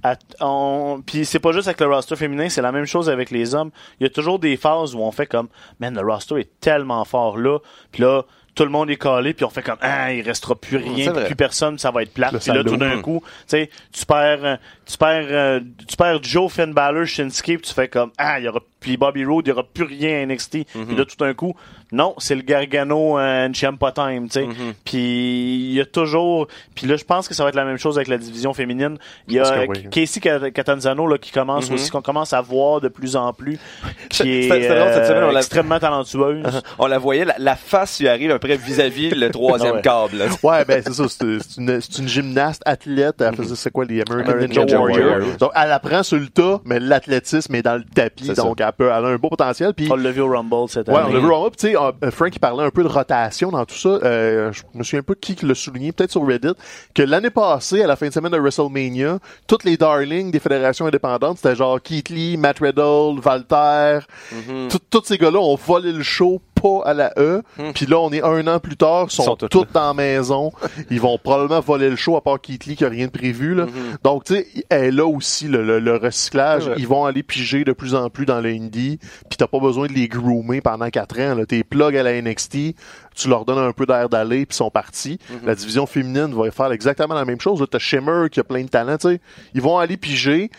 [0.02, 3.32] à- on- Puis c'est pas juste avec le roster féminin, c'est la même chose avec
[3.32, 3.70] les hommes.
[4.00, 5.50] Il y a toujours des phases où on fait comme,
[5.82, 7.60] man, le roster est tellement fort là,
[7.92, 8.22] puis là,
[8.56, 11.36] tout le monde est calé, puis on fait comme, ah, il restera plus rien, plus
[11.36, 12.32] personne, ça va être plate.
[12.34, 16.24] Le Puis là, tout d'un coup, tu sais, tu perds, tu perds, euh, tu perds
[16.24, 19.46] Joe Finn Balor, Shinsuke, puis tu fais comme, ah, il y aura, puis Bobby Roode,
[19.48, 20.66] il y aura plus rien à NXT.
[20.76, 20.86] Mhm.
[20.88, 21.56] Puis là, tout d'un coup,
[21.92, 24.46] non, c'est le Gargano and Ciampa time, tu sais.
[24.46, 24.74] Mhm.
[24.86, 27.78] Puis il y a toujours, puis là, je pense que ça va être la même
[27.78, 28.98] chose avec la division féminine.
[29.28, 29.90] Il y a oui.
[29.90, 31.76] Casey Cat- Catanzano là, qui commence Mhm.
[31.76, 33.60] aussi, qu'on commence à voir de plus en plus,
[34.10, 36.62] qui est c'était drôle, cette semaine, on euh, extrêmement talentueuse.
[36.80, 39.82] On la voyait, la, la face lui arrive après vis-à-vis le troisième ouais.
[39.82, 40.18] câble.
[40.18, 40.26] là.
[40.44, 41.06] Ouais, ben c'est ça.
[41.10, 41.58] C'est
[42.02, 43.22] une, gymnaste athlète.
[43.22, 45.12] Elle faisait, c'est quoi, les American, American Ninja, Ninja Warrior.
[45.12, 45.38] Warrior.
[45.38, 48.28] Donc, elle apprend sur le tas, mais l'athlétisme est dans le tapis.
[48.36, 48.44] Ça.
[48.70, 49.74] Elle, peut, elle a un beau potentiel.
[49.74, 51.06] Puis, On l'a vu au Rumble cette Ouais, année.
[51.10, 51.50] on l'a vu Raw.
[51.50, 53.90] Puis, tu sais, euh, Frank, il parlait un peu de rotation dans tout ça.
[53.90, 56.54] Euh, je me souviens pas qui l'a souligné, peut-être sur Reddit,
[56.94, 60.86] que l'année passée, à la fin de semaine de WrestleMania, toutes les darlings des fédérations
[60.86, 64.00] indépendantes, c'était genre Keith Lee, Matt Riddle, Walter.
[64.70, 67.42] Tout- Tous ces gars-là ont volé le show pas à la E.
[67.74, 70.52] Puis là, on est un an plus tard, ils sont, tous tous dans la maison.
[70.92, 73.54] Ils vont probablement voler le show à part Keith Lee qui a rien de prévu.
[73.56, 73.66] Là.
[74.04, 76.68] Donc, tu sais, elle là aussi, le, le- le recyclage.
[76.68, 76.76] Ouais.
[76.78, 79.00] Ils vont aller piger de plus en plus dans le indie.
[79.30, 81.36] Puis t'as pas besoin de les groomer pendant quatre ans.
[81.48, 82.76] T'es plug à la NXT,
[83.16, 85.20] tu leur donnes un peu d'air d'aller, puis ils sont partis.
[85.46, 87.64] La division féminine va faire exactement la même chose.
[87.70, 88.98] T'as Shimmer qui a plein de talent.
[88.98, 89.22] tu sais.
[89.54, 90.50] Ils vont aller piger.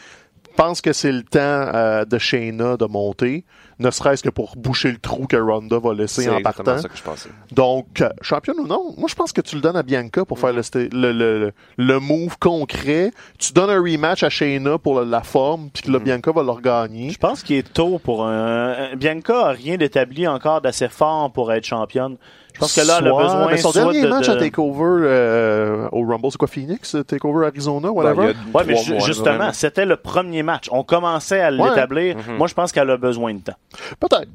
[0.56, 3.44] pense que c'est le temps euh, de Shayna de monter,
[3.80, 6.78] ne serait-ce que pour boucher le trou que Ronda va laisser en partant.
[6.78, 7.30] ça que je pensais.
[7.50, 10.38] Donc, euh, championne ou non, moi je pense que tu le donnes à Bianca pour
[10.38, 10.62] faire le,
[10.92, 13.10] le, le, le move concret.
[13.38, 16.42] Tu donnes un rematch à Shayna pour la, la forme, puis que là, Bianca va
[16.42, 17.10] le regagner.
[17.10, 18.94] Je pense qu'il est tôt pour un.
[18.96, 22.16] Bianca a rien d'établi encore d'assez fort pour être championne.
[22.60, 24.36] Pense que là, elle a Soit- besoin mais son soit dernier de- match de- à
[24.36, 26.96] Takeover euh, au Rumble, c'est quoi Phoenix?
[27.06, 28.14] Takeover Arizona, whatever?
[28.34, 30.68] Ben, Ouais, mais trois ju- mois, justement, c'était le premier match.
[30.70, 32.16] On commençait à l'établir.
[32.16, 32.36] Mhm.
[32.36, 33.56] Moi, je pense qu'elle a besoin de temps.
[33.98, 34.28] Peut-être.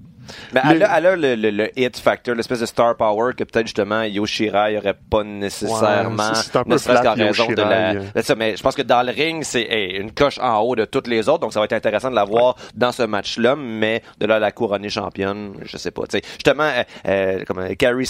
[0.56, 3.34] Mais Le- elle, a, elle a le, le, le hit factor, l'espèce de star power
[3.38, 6.30] que peut-être justement Yoshira aurait pas nécessairement.
[6.30, 7.92] Ouais, c'est- c'est un peu flat, raison de Yoshirai, la.
[7.94, 8.22] euh.
[8.24, 10.86] Ça, mais je pense que dans le ring, c'est hey, une coche en haut de
[10.86, 14.02] toutes les autres, donc ça va être intéressant de la voir dans ce match-là, mais
[14.20, 16.08] de là à la couronner championne, je sais pas.
[16.08, 16.24] tu sais.
[16.34, 18.08] Justement, euh, euh, comme euh, Carrie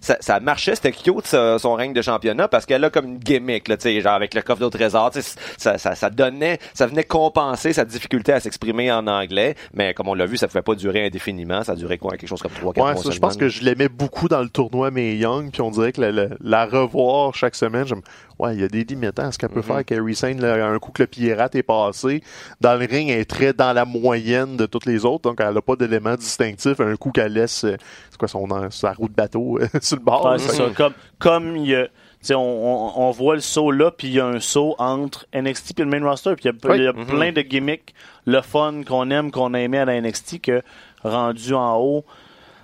[0.00, 3.18] Ça, ça marchait, c'était cute ça, son règne de championnat parce qu'elle a comme une
[3.18, 6.10] gimmick, là, tu sais, genre avec le coffre au trésor, tu sais, ça, ça, ça
[6.10, 10.36] donnait, ça venait compenser sa difficulté à s'exprimer en anglais, mais comme on l'a vu,
[10.36, 13.02] ça pouvait pas durer indéfiniment, ça durait quoi, quelque chose comme 3 4 Ouais, mois
[13.02, 15.92] ça, je pense que je l'aimais beaucoup dans le tournoi May Young, puis on dirait
[15.92, 18.02] que la, la- la revoir chaque semaine, j'aime,
[18.42, 19.62] ouais, il y a des limites à ce qu'elle peut Mhm.
[19.62, 19.84] faire.
[19.84, 22.22] Carrie Sane, là, un coup que le pirate est passé,
[22.60, 25.54] dans le ring, elle est très dans la moyenne de toutes les autres, donc elle
[25.54, 26.80] n'a pas d'élément distinctif.
[26.80, 27.76] Un coup qu'elle laisse, euh,
[28.10, 30.24] c'est quoi son sa roue de bateau euh, sur le bord.
[30.26, 30.64] Ouais, c'est ça.
[30.76, 31.86] Comme, comme il y a.
[32.30, 35.80] On, on, on voit le saut là, puis il y a un saut entre NXT
[35.80, 36.36] et le main roster.
[36.36, 36.78] Puis il y a, Oui.
[36.78, 37.92] il y a plein de gimmicks,
[38.26, 40.62] le fun qu'on aime, qu'on a aimé à la NXT, que
[41.02, 42.04] rendu en haut,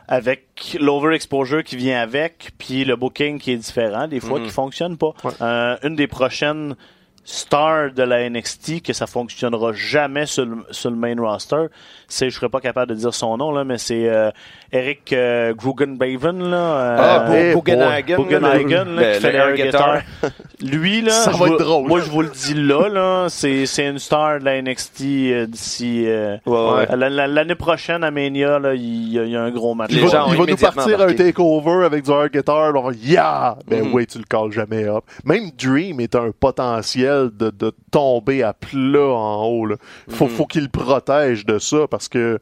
[0.09, 4.47] avec l'overexposure qui vient avec, puis le booking qui est différent, des fois, Mhm.
[4.47, 5.13] qui fonctionne pas.
[5.23, 5.33] Ouais.
[5.43, 6.75] Euh, une des prochaines
[7.25, 11.67] stars de la NXT que ça fonctionnera jamais sur le, sur le main roster,
[12.09, 14.31] c'est, je serais pas capable de dire son nom, là, mais c'est euh,
[14.73, 16.57] Eric euh, Grugenbaven, là.
[16.57, 20.01] euh, Ah, Bugenhagen, Bugenhagen, le- là, qui le fait air l'air guitar.
[20.63, 21.87] Lui, là, Ça va être drôle.
[21.87, 25.47] moi, je vous le dis là, là, c'est, c'est une star de la NXT euh,
[25.47, 26.05] d'ici...
[26.07, 26.97] euh, Ouais, ouais.
[26.97, 29.75] la- la- L'année prochaine, à Mania, là, il y, a- il y a un gros
[29.75, 29.91] match.
[29.91, 32.73] Les Il va, gens ont il va nous partir un takeover avec du air guitar.
[32.73, 33.57] Dire, yeah!
[33.67, 33.95] Ben Mhm.
[33.95, 35.05] oui, tu le calls jamais up.
[35.25, 39.67] Même Dream est un potentiel de, de tomber à plat en haut.
[39.67, 39.77] Là.
[40.09, 40.31] Faut, Mhm.
[40.31, 42.39] faut qu'il le protège de ça parce que,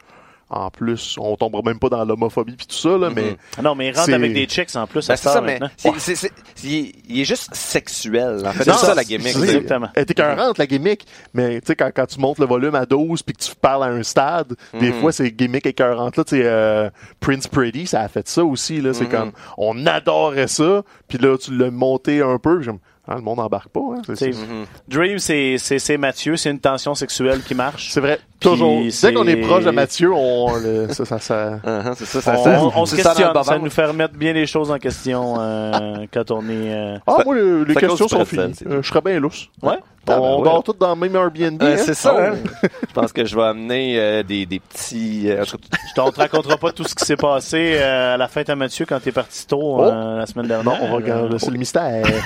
[0.48, 3.74] en plus, on tombera même pas dans l'homophobie puis tout ça, là, mais Ah Non,
[3.74, 5.08] mais il rentre avec des chicks en plus.
[5.08, 6.30] Ben, à c'est ça, mais c'est-
[6.62, 8.42] il, il est juste sexuel.
[8.46, 9.26] En fait, c'est Non, ça la gimmick.
[9.34, 9.88] Exactement.
[9.96, 11.04] Elle est écœurante, la gimmick.
[11.34, 13.82] Mais tu sais, quand, quand tu montes le volume à 12 puis que tu parles
[13.82, 15.00] à un stade, des Mhm.
[15.00, 16.16] fois, c'est gimmick écœurante.
[16.16, 18.80] Là, tu sais, euh, Prince Pretty, ça a fait ça aussi.
[18.80, 20.82] Là, c'est comme, on adorait ça.
[21.08, 22.60] Puis là, tu l'as monté un peu.
[22.60, 22.70] puis
[23.08, 23.80] ah, le monde embarque pas.
[23.80, 24.64] Hein, c'est, C'est- c'est- Mhm.
[24.88, 27.90] Dream, c'est, c'est, c'est Mathieu, c'est une tension sexuelle qui marche.
[27.90, 28.18] c'est vrai.
[28.40, 28.82] Puis Toujours.
[28.82, 32.20] Dès c'est- qu'on est proche de Mathieu, on, le- ça, ça, ça- Uh-huh, c'est ça,
[32.20, 34.78] ça, On, ça- on se ça questionne, ça nous fait remettre bien les choses en
[34.78, 36.74] question euh, quand on est...
[36.74, 38.54] euh, Ah, Ça- moi, le- les questions sont finies.
[38.54, 39.48] c'est Euh, je serais bien lousse.
[39.62, 39.78] Ouais?
[40.08, 40.44] Ah, ben on ouais.
[40.44, 41.62] dort tous dans le même Airbnb.
[41.62, 41.76] Euh, hein?
[41.78, 42.20] c'est ça, Oh.
[42.20, 42.34] hein?
[42.88, 45.30] Je pense que je vais amener euh, des, des petits...
[45.30, 45.56] euh, Je
[45.94, 48.86] t'en te raconterai pas tout ce qui s'est passé euh, à la fête à Mathieu
[48.88, 50.64] quand t'es parti tôt euh, la semaine dernière.
[50.72, 51.38] Non, on va regarder.
[51.38, 52.04] C'est le mystère.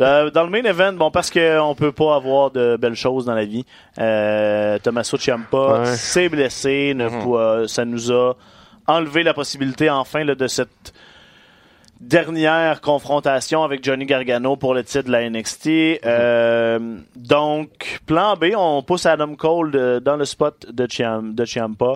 [0.00, 3.34] Euh, dans le main event, bon, parce qu'on peut pas avoir de belles choses dans
[3.34, 3.64] la vie,
[4.00, 5.86] euh, Tommaso Ciampa Ouais.
[5.96, 8.32] s'est blessé, ne euh, ça nous a
[8.86, 10.92] enlever la possibilité enfin là, de cette
[12.08, 15.66] dernière confrontation avec Johnny Gargano pour le titre de la NXT.
[16.04, 21.94] Euh, donc, plan B, on pousse Adam Cole dans le spot de, Ciam- de Ciampa.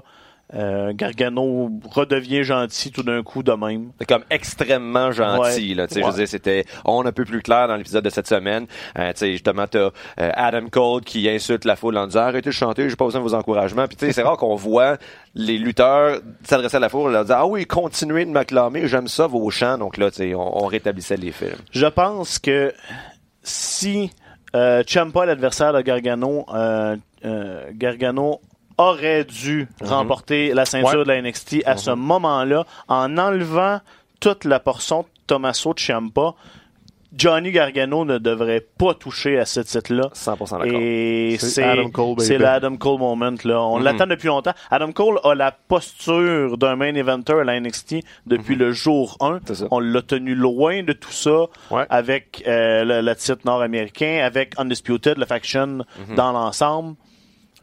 [0.54, 3.90] Euh, Gargano redevient gentil tout d'un coup de même.
[3.98, 5.74] C'est comme extrêmement gentil Ouais.
[5.74, 6.10] là tu sais je Ouais.
[6.10, 8.66] veux dire c'était on un peu plus clair dans l'épisode de cette semaine
[8.98, 12.48] euh, tu sais justement t'as euh, Adam Cole qui insulte la foule en disant arrêtez
[12.48, 14.96] de chanter j'ai pas besoin de vos encouragements puis tu sais c'est rare qu'on voit
[15.34, 19.06] les lutteurs s'adresser à la foule et leur dire ah oui continuez de m'acclamer j'aime
[19.08, 22.72] ça vos chants donc là tu sais on, on rétablissait les films Je pense que
[23.42, 24.10] si
[24.56, 26.96] euh, Ciampa, l'adversaire de Gargano, euh,
[27.26, 28.40] euh, Gargano
[28.78, 31.04] aurait dû remporter la ceinture Ouais.
[31.04, 33.80] de la NXT à ce moment-là, en enlevant
[34.20, 36.34] toute la portion de Tommaso Ciampa,
[37.16, 40.10] Johnny Gargano ne devrait pas toucher à ce titre-là.
[40.12, 43.32] 100% d'accord Et C'est Cole, l'Adam Cole moment.
[43.44, 43.62] Là.
[43.62, 43.84] On Mhm.
[43.84, 44.52] l'attend depuis longtemps.
[44.70, 49.34] Adam Cole a la posture d'un main eventer à la NXT depuis le jour 1.
[49.36, 49.40] Mhm.
[49.46, 49.68] C'est ça.
[49.70, 51.86] On l'a tenu loin de tout ça Ouais.
[51.88, 55.66] avec euh, le, le titre nord-américain, avec Undisputed, la faction
[56.08, 56.14] Mhm.
[56.14, 56.94] dans l'ensemble.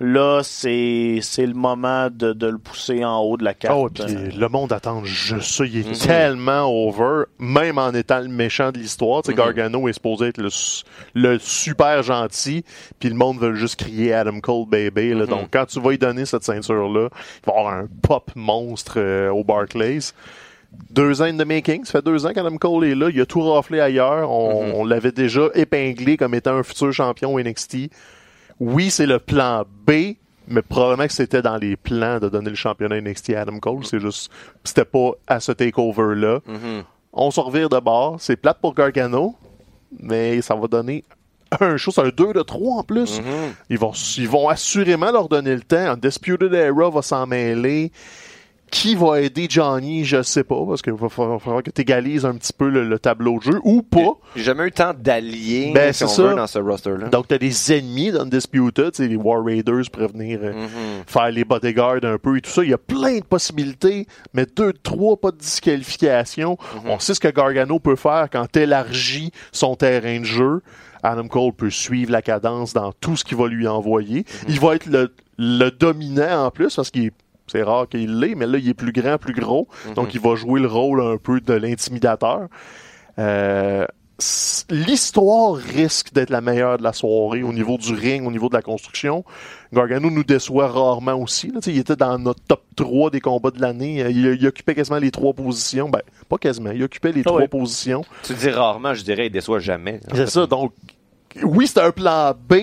[0.01, 3.75] Là, c'est c'est le moment de, de le pousser en haut de la carte.
[3.77, 5.65] Oh, le monde attend juste ça.
[5.65, 5.95] Il est Mhm.
[6.07, 9.21] tellement over, même en étant le méchant de l'histoire.
[9.25, 9.33] Mhm.
[9.35, 10.49] Gargano est supposé être le,
[11.13, 12.65] le super gentil,
[12.99, 15.13] puis le monde veut juste crier Adam Cole baby.
[15.13, 15.19] Mhm.
[15.19, 15.25] là.
[15.27, 19.29] Donc, quand tu vas lui donner cette ceinture-là, il va avoir un pop monstre euh,
[19.29, 19.99] au Barclays.
[20.91, 23.49] Deux ans de making, ça fait deux ans qu'Adam Cole est là, il a tout
[23.49, 24.73] raflé ailleurs, on, Mhm.
[24.73, 27.89] on l'avait déjà épinglé comme étant un futur champion au NXT.
[28.59, 30.15] Oui, c'est le plan B,
[30.47, 33.85] mais probablement que c'était dans les plans de donner le championnat NXT à Adam Cole.
[33.85, 34.31] C'est juste,
[34.63, 36.39] c'était pas à ce takeover-là.
[36.45, 36.83] Mhm.
[37.13, 38.17] On se revire de bord.
[38.19, 39.35] C'est plate pour Gargano,
[39.99, 41.03] mais ça va donner
[41.59, 41.91] un show.
[41.91, 43.19] C'est un 2 de 3 en plus.
[43.19, 43.25] Mhm.
[43.69, 45.91] Ils, vont, ils vont assurément leur donner le temps.
[45.91, 47.91] Undisputed Era va s'en mêler.
[48.71, 52.25] Qui va aider Johnny, je sais pas, parce qu'il va falloir, falloir que tu égalises
[52.25, 54.17] un petit peu le, le tableau de jeu, ou pas.
[54.35, 56.23] j'ai jamais eu tant d'alliés Ben, si c'est on ça.
[56.23, 59.83] veut dans ce roster là Donc, t'as des ennemis d'Undisputed, tu sais, les War Raiders
[59.91, 61.03] pourraient venir euh, Mhm.
[61.07, 62.63] faire les bodyguards un peu et tout ça.
[62.63, 66.57] Il y a plein de possibilités, mais deux, trois, pas de disqualification.
[66.83, 66.89] Mhm.
[66.89, 70.61] On sait ce que Gargano peut faire quand élargit son terrain de jeu.
[71.03, 74.19] Adam Cole peut suivre la cadence dans tout ce qu'il va lui envoyer.
[74.19, 74.49] Mhm.
[74.49, 77.13] Il va être le, le dominant en plus parce qu'il est-
[77.47, 79.67] c'est rare qu'il l'ait, mais là, il est plus grand, plus gros.
[79.87, 79.93] Mhm.
[79.95, 82.47] Donc, il va jouer le rôle un peu de l'intimidateur.
[83.19, 83.85] Euh,
[84.69, 88.53] L'histoire risque d'être la meilleure de la soirée au niveau du ring, au niveau de
[88.55, 89.25] la construction.
[89.73, 91.51] Gargano nous déçoit rarement aussi.
[91.51, 91.59] Là.
[91.67, 94.01] Il était dans notre top 3 des combats de l'année.
[94.03, 95.89] Euh, Il, il occupait quasiment les trois positions.
[95.89, 96.71] Ben, pas quasiment.
[96.71, 97.47] Il occupait les Ah trois ouais.
[97.49, 98.03] positions.
[98.23, 100.47] tu dis rarement je dirais il déçoit jamais C'est ça.
[100.47, 100.71] Donc,
[101.43, 102.53] oui, c'est un plan B,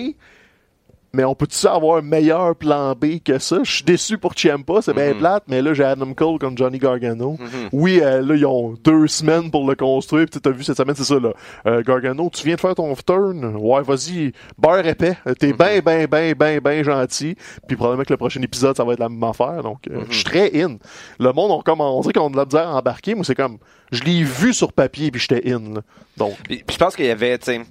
[1.15, 3.59] mais on peut-tu avoir un meilleur plan B que ça?
[3.63, 5.19] Je suis déçu pour Ciampa, c'est bien Mhm.
[5.19, 7.37] plate, mais là, j'ai Adam Cole comme Johnny Gargano.
[7.39, 7.69] Mhm.
[7.71, 10.25] Oui, euh, là, ils ont deux semaines pour le construire.
[10.31, 11.33] Puis t'as vu cette semaine, c'est ça, là.
[11.67, 13.55] Euh, Gargano, tu viens de faire ton turn?
[13.57, 15.15] Ouais, vas-y, beurre épais.
[15.27, 17.35] Euh, T'es ben, ben, ben, ben, ben gentil.
[17.67, 19.61] Puis probablement que le prochain épisode, ça va être la même affaire.
[19.61, 20.77] Donc, euh, je suis très in.
[21.19, 23.13] Le monde, on, comme, on dirait qu'on a de la misère à embarquer.
[23.13, 23.57] Moi, c'est comme,
[23.91, 25.75] je l'ai vu sur papier, puis j'étais in.
[25.75, 25.81] là.
[26.17, 27.61] Donc, Puis, puis je pense qu'il y avait, tu sais,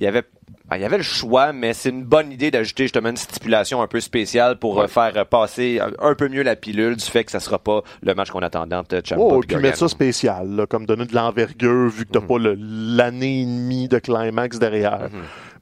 [0.00, 0.22] il y avait,
[0.68, 3.82] ben, il y avait le choix, mais c'est une bonne idée d'ajouter justement une stipulation
[3.82, 7.04] un peu spéciale pour euh, faire euh, passer un, un peu mieux la pilule du
[7.04, 9.78] fait que ça sera pas le match qu'on attendait entre Ciampa Oh, et puis mettre
[9.78, 13.88] ça spécial, là, comme donner de l'envergure vu que t'as pas le- l'année et demie
[13.88, 15.08] de climax derrière.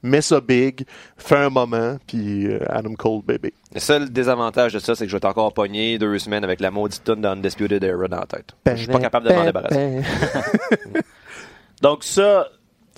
[0.01, 0.85] Mets ça big,
[1.17, 3.53] fais un moment, puis euh, Adam Cole, bébé.
[3.73, 6.71] Le seul désavantage de ça, c'est que je vais encore pogné deux semaines avec la
[6.71, 8.55] maudite tonne d'Undisputed Era dans la tête.
[8.67, 9.99] Je suis pas capable de m'en débarrasser.
[11.81, 12.47] Donc ça,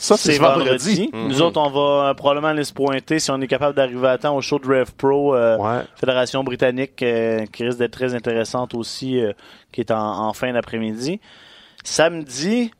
[0.01, 1.05] Ça, c'est vendredi.
[1.07, 1.09] vendredi.
[1.13, 4.17] Nous autres, on va euh, probablement aller se pointer si on est capable d'arriver à
[4.17, 5.83] temps au show de Rev Pro, euh, Ouais.
[5.95, 9.33] Fédération britannique, euh, qui risque d'être très intéressante aussi, euh,
[9.71, 11.19] qui est en, en fin d'après-midi.
[11.83, 12.71] Samedi,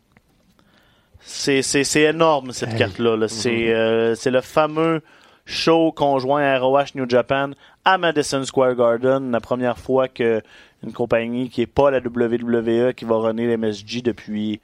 [1.19, 2.77] c'est c'est- c'est énorme cette Hey.
[2.79, 3.15] carte-là.
[3.17, 3.27] là.
[3.27, 5.01] C'est euh, c'est le fameux
[5.45, 7.51] show conjoint à ROH New Japan
[7.85, 10.41] à Madison Square Garden, la première fois que
[10.83, 14.59] une compagnie qui est pas la WWE qui va runner l'MSG depuis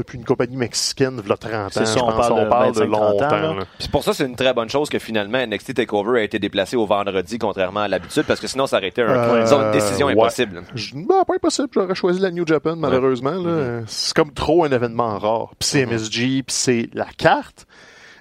[0.00, 2.80] Depuis une compagnie mexicaine, il 30 ans, C'est ça, on parle de on parle de
[2.80, 3.00] 25-30 ans,
[3.40, 3.66] longtemps.
[3.78, 6.76] Puis pour ça, c'est une très bonne chose que finalement NXT TakeOver a été déplacé
[6.76, 9.72] au vendredi, contrairement à l'habitude, parce que sinon ça aurait été un, Euh, disons, une
[9.72, 10.12] décision ouais.
[10.14, 10.62] impossible.
[10.74, 13.30] Je- ben, pas impossible, j'aurais choisi la New Japan, malheureusement.
[13.32, 13.82] là.
[13.86, 15.48] C'est comme trop un événement rare.
[15.58, 17.66] Puis c'est MSG, puis c'est la carte.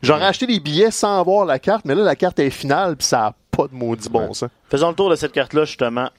[0.02, 3.06] J'aurais acheté des billets sans avoir la carte, mais là, la carte est finale, puis
[3.08, 4.50] ça a pas de maudit bon sens.
[4.70, 6.10] Faisons le tour de cette carte-là, justement.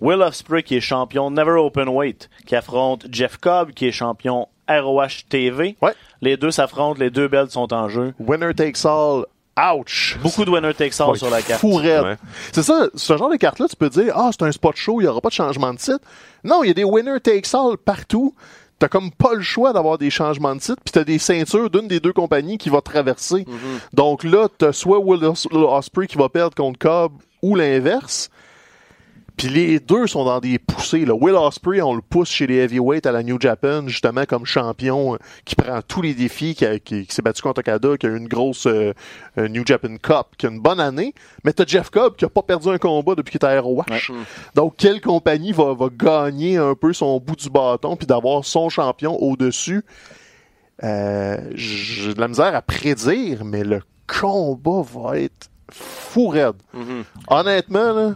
[0.00, 4.46] Will Ospreay, qui est champion Never Open Weight, qui affronte Jeff Cobb, qui est champion
[4.68, 5.76] ROH TV.
[5.82, 5.94] Ouais.
[6.20, 8.12] Les deux s'affrontent, les deux belts sont en jeu.
[8.18, 9.24] Winner takes all
[9.74, 10.16] ouch!
[10.22, 11.60] Beaucoup de winner takes all Ouais, sur la carte.
[12.04, 12.16] Ouais.
[12.52, 15.04] C'est ça, ce genre de carte-là, tu peux dire, ah, c'est un spot show, il
[15.04, 16.00] n'y aura pas de changement de titre.
[16.44, 18.34] Non, il y a des winner takes all partout.
[18.78, 21.88] T'as comme pas le choix d'avoir des changements de titre, puis t'as des ceintures d'une
[21.88, 23.44] des deux compagnies qui va traverser.
[23.92, 27.12] Donc là, t'as soit Will Os- Ospreay qui va perdre contre Cobb
[27.42, 28.30] ou l'inverse.
[29.38, 31.04] Puis les deux sont dans des poussées.
[31.06, 31.14] Là.
[31.14, 35.14] Will Ospreay, on le pousse chez les heavyweights à la New Japan, justement comme champion,
[35.14, 38.06] euh, qui prend tous les défis, qui, a- qui- qui s'est battu contre Okada, qui
[38.06, 38.92] a eu une grosse euh,
[39.36, 41.14] New Japan Cup, qui a une bonne année.
[41.44, 43.84] Mais t'as Jeff Cobb qui a pas perdu un combat depuis qu'il était à ROH.
[44.56, 48.68] Donc quelle compagnie va, va gagner un peu son bout du bâton puis d'avoir son
[48.68, 49.84] champion au-dessus?
[50.84, 56.56] Euh, J'ai de la misère à prédire, mais le combat va être fou raide.
[57.28, 58.14] Honnêtement, là,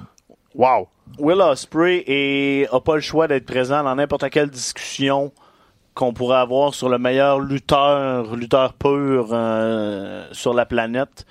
[0.55, 0.89] wow.
[1.19, 5.33] Will Ospreay et a pas le choix d'être présent dans n'importe quelle discussion
[5.95, 11.27] qu'on pourrait avoir sur le meilleur lutteur, lutteur pur euh, sur la planète.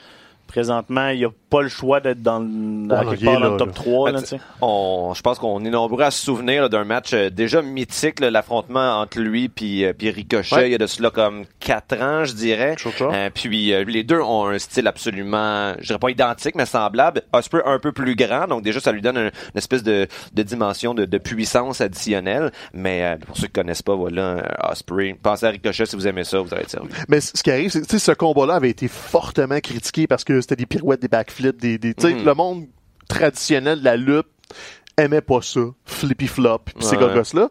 [0.47, 3.73] Présentement, il a pas le choix d'être dans, le- dans, Ouais, le top là.
[3.73, 4.11] 3.
[4.11, 4.37] Ben, là.
[4.61, 8.31] On, je pense qu'on est nombreux à se souvenir d'un match euh, déjà mythique, là,
[8.31, 10.55] l'affrontement entre lui puis euh, puis Ricochet.
[10.55, 10.69] Ouais.
[10.69, 12.75] Il y a de cela comme quatre ans, je dirais.
[13.01, 17.21] Euh, puis euh, les deux ont un style absolument, je dirais pas identique, mais semblable.
[17.33, 20.43] Osprey un peu plus grand, donc déjà ça lui donne un- une espèce de, de
[20.43, 22.51] dimension de, de puissance additionnelle.
[22.73, 25.15] Mais euh, pour ceux qui connaissent pas, voilà, Osprey.
[25.21, 26.89] Pensez à Ricochet si vous aimez ça, vous allez être servi.
[27.09, 30.23] Mais ce qui arrive, c'est que tu sais, ce combat-là avait été fortement critiqué parce
[30.23, 32.25] que c'était des pirouettes, des backflips, des, des tu sais, Mhm.
[32.25, 32.65] le monde
[33.07, 34.27] traditionnel de la lutte
[34.97, 37.01] aimait pas ça, flippy flop, pis ces Ouais.
[37.01, 37.49] gogos-là.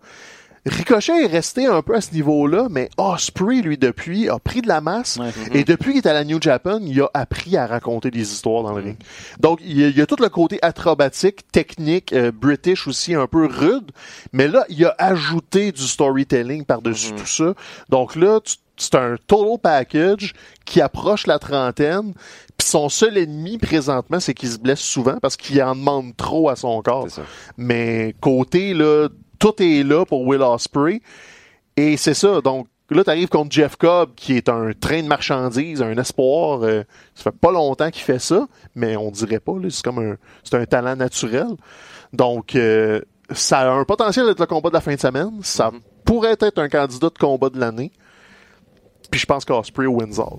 [0.66, 4.68] Ricochet est resté un peu à ce niveau-là, mais Osprey, lui, depuis, a pris de
[4.68, 5.16] la masse.
[5.16, 5.30] Ouais.
[5.54, 8.62] Et depuis qu'il est à la New Japan, il a appris à raconter des histoires
[8.62, 8.96] dans le ring.
[9.40, 13.14] Donc, il y, a, il y a tout le côté acrobatique, technique, euh, british aussi,
[13.14, 13.90] un peu rude.
[14.34, 17.54] Mais là, il a ajouté du storytelling par-dessus tout ça.
[17.88, 20.32] Donc là, tu- c'est un total package
[20.64, 22.14] qui approche la trentaine.
[22.56, 26.48] Puis son seul ennemi présentement, c'est qu'il se blesse souvent parce qu'il en demande trop
[26.48, 27.08] à son corps.
[27.56, 29.08] Mais côté, là,
[29.38, 31.02] tout est là pour Will Ospreay.
[31.76, 32.40] Et c'est ça.
[32.40, 36.62] Donc, là, t'arrives contre Jeff Cobb, qui est un train de marchandises, un espoir.
[36.62, 36.82] euh,
[37.14, 39.52] ça fait pas longtemps qu'il fait ça, mais on dirait pas.
[39.68, 41.48] C'est comme un, c'est un talent naturel.
[42.12, 43.00] Donc, euh,
[43.30, 45.38] ça a un potentiel d'être le combat de la fin de semaine.
[45.42, 45.70] Ça
[46.04, 47.92] pourrait être un candidat de combat de l'année.
[49.10, 50.38] Puis je pense qu'Osprey wins all.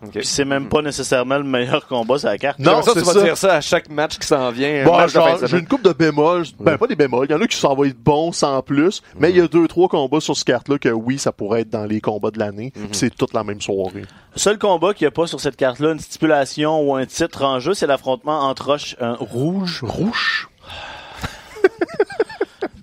[0.00, 0.12] Ok.
[0.12, 2.60] Puis c'est même pas nécessairement le meilleur combat sur la carte.
[2.60, 3.22] Non, ça, c'est tu vas ça.
[3.22, 4.82] dire ça à chaque match qui s'en vient.
[4.82, 6.44] un Bon, j'ai une coupe de bémols.
[6.60, 7.26] Ben, pas des bémols.
[7.28, 9.02] Il y en a qui s'en vont être bons sans plus.
[9.18, 11.70] Mais il y a deux, trois combats sur ce carte-là que oui, ça pourrait être
[11.70, 12.70] dans les combats de l'année.
[12.72, 14.02] Puis C'est toute la même soirée.
[14.34, 17.42] Le seul combat qu'il n'y a pas sur cette carte-là, une stipulation ou un titre
[17.44, 20.48] en jeu, c'est l'affrontement entre Roche euh, Rouge Rouge?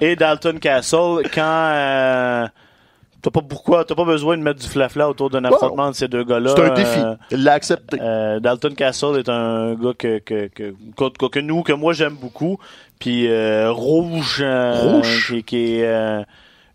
[0.01, 2.45] et Dalton Castle quand euh,
[3.25, 6.07] t'as pas pourquoi t'as pas besoin de mettre du flafla autour d'un affrontement de ces
[6.07, 6.53] deux gars-là.
[6.55, 6.99] C'est un défi.
[6.99, 7.97] Euh, Il l'a accepté.
[7.99, 12.15] euh, Dalton Castle est un gars que que que, que, que nous que moi j'aime
[12.15, 12.59] beaucoup.
[12.99, 15.27] Puis euh, Rouge, euh, Rouge?
[15.27, 16.23] qui, qui est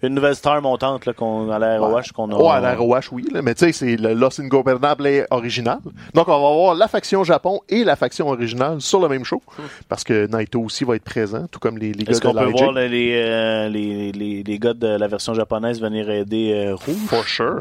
[0.02, 2.36] une nouvelle star montante là, qu'on à la ROH qu'on a.
[2.36, 3.24] Ouais, à la ROH, oui.
[3.32, 5.78] Là, mais tu sais, c'est le Los Ingobernables original.
[6.14, 9.42] Donc, on va avoir la faction Japon et la faction originale sur le même show.
[9.88, 12.34] Parce que Naito aussi va être présent, tout comme les, les gars Est-ce de qu'on
[12.34, 16.52] peut voir les, les, euh, les, les, les gars de la version japonaise venir aider
[16.54, 16.96] euh, Rouge?
[17.06, 17.60] For sure.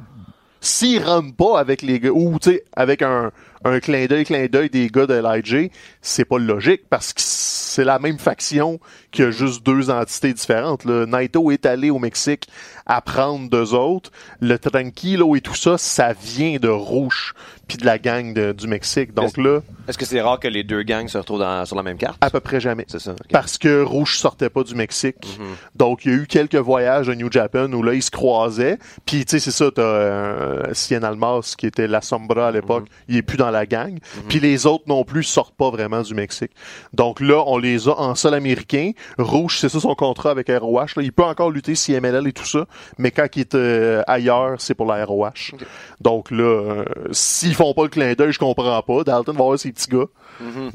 [0.62, 3.32] S'ils rentrent pas avec les gars, ou tu sais, avec un,
[3.66, 5.70] un clin d'œil, clin d'œil des gars de l'IJ,
[6.02, 8.80] c'est pas logique parce que c'est la même faction
[9.12, 10.86] qui a juste deux entités différentes.
[10.86, 11.06] Là.
[11.06, 12.48] Naito est allé au Mexique
[12.86, 14.12] apprendre d'eux autres.
[14.40, 17.34] Le Tranquilo et tout ça, ça vient de Rouge
[17.68, 19.14] puis de la gang de- du Mexique.
[19.14, 21.84] Donc là, Est-ce que c'est rare que les deux gangs se retrouvent dans- sur la
[21.84, 22.18] même carte?
[22.22, 22.86] à peu près jamais.
[22.88, 23.14] C'est ça.
[23.32, 25.38] Parce que Rouge sortait pas du Mexique.
[25.40, 25.46] Mhm.
[25.76, 28.78] Donc, il y a eu quelques voyages de New Japan où là, ils se croisaient.
[29.06, 32.84] Puis, tu sais, c'est ça, t'as euh, Cien Almas, qui était la Sombra à l'époque,
[32.84, 32.90] Mhm.
[33.10, 33.98] il est plus dans la gang.
[34.28, 36.52] Puis les autres non plus sortent pas vraiment du Mexique.
[36.94, 38.92] Donc là, on les a en sol américain.
[39.18, 40.86] Rouge, c'est ça son contrat avec ROH.
[40.98, 41.04] Là.
[41.04, 42.66] Il peut encore lutter CMLL et tout ça,
[42.98, 45.56] mais quand il est euh, ailleurs, c'est pour la ROH.
[46.02, 49.04] Donc là, euh, s'ils font pas le clin d'œil, je comprends pas.
[49.04, 50.06] Dalton va avoir ses petits gars.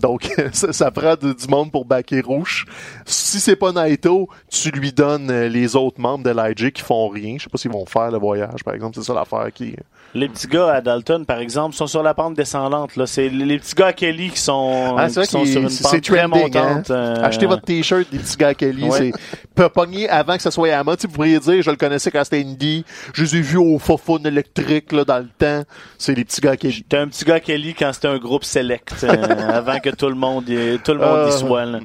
[0.01, 2.67] Donc, ça, ça prend de- du monde pour backer Rouge.
[3.07, 7.09] Si c'est pas Naito, tu lui donnes euh, les autres membres de l'IJ qui font
[7.09, 7.37] rien.
[7.39, 8.95] Je sais pas s'ils vont faire le voyage, par exemple.
[8.97, 9.75] C'est ça l'affaire qui...
[10.17, 12.95] Les petits gars à Dalton, par exemple, sont sur la pente descendante.
[12.95, 13.05] Là.
[13.07, 15.71] C'est les petits gars à Kelly qui sont, Ah, vrai qui sont sur une pente
[15.73, 16.91] c'est très trending, montante.
[16.91, 16.95] hein.
[16.95, 18.85] euh, Achetez votre t-shirt des petits gars Kelly.
[18.85, 19.11] Ouais.
[19.57, 20.95] C'est pogner avant que ça soit Yama.
[20.97, 22.85] Tu sais, vous pourriez dire, je le connaissais quand c'était Indie.
[23.13, 25.65] Je les ai vus au Fofone électrique là, dans le temps.
[25.99, 26.85] C'est les petits gars Kelly.
[26.89, 29.09] T'es un petit gars Kelly quand c'était un groupe select, euh,
[29.53, 31.37] avant que tout le monde y, tout le monde y Euh.
[31.37, 31.65] soit.
[31.65, 31.81] là.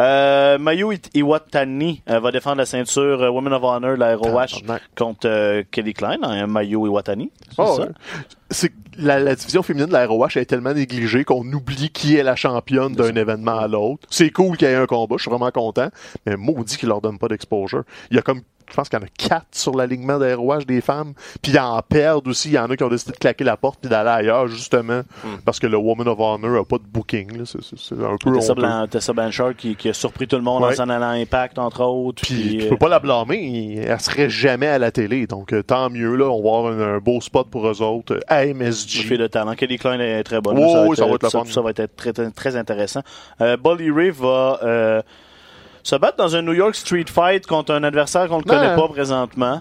[0.00, 4.62] Euh, Mayu Iwatani euh, va défendre la ceinture euh, Women of Honor, la ROH,
[4.96, 7.30] contre euh, Kelly Klein, hein, Mayu Iwatani.
[7.50, 8.70] C'est Oh, ouais.
[8.96, 12.34] La, la division féminine de la ROH est tellement négligée qu'on oublie qui est la
[12.34, 14.06] championne d'un événement à l'autre.
[14.10, 15.88] C'est cool qu'il y ait un combat, je suis vraiment content,
[16.26, 17.84] mais maudit qu'ils leur donnent pas d'exposure.
[18.10, 18.40] Il y a comme,
[18.70, 21.12] je pense qu'il y en a quatre sur l'alignement de la ROH des femmes,
[21.42, 22.48] puis ils en perdent aussi.
[22.48, 25.02] Il y en a qui ont décidé de claquer la porte puis d'aller ailleurs, justement,
[25.44, 27.36] parce que le Woman of Honor a pas de booking.
[27.38, 27.44] là.
[27.44, 28.32] C'est- C'est c'est un peu
[28.90, 31.82] Tessa, Blanchard qui, qui a surpris tout le monde en s'en allant à Impact, entre
[31.84, 32.22] autres.
[32.22, 35.26] Puis puis, tu euh, peux pas la blâmer, elle serait jamais à la télé.
[35.26, 38.20] Donc euh, tant mieux là, on va avoir un, un beau spot pour eux autres
[38.28, 39.02] à MSG.
[39.02, 39.54] fille de talent.
[39.54, 40.56] Kelly Klein est très bonne.
[40.58, 41.44] Oh, ça, va oui, être, ça va être le ça, fun.
[41.46, 43.02] ça va être très, très, intéressant.
[43.40, 45.02] Euh, Bully Ray va euh,
[45.82, 48.54] se battre dans un New York Street Fight contre un adversaire qu'on ne Non.
[48.54, 49.60] connaît pas présentement.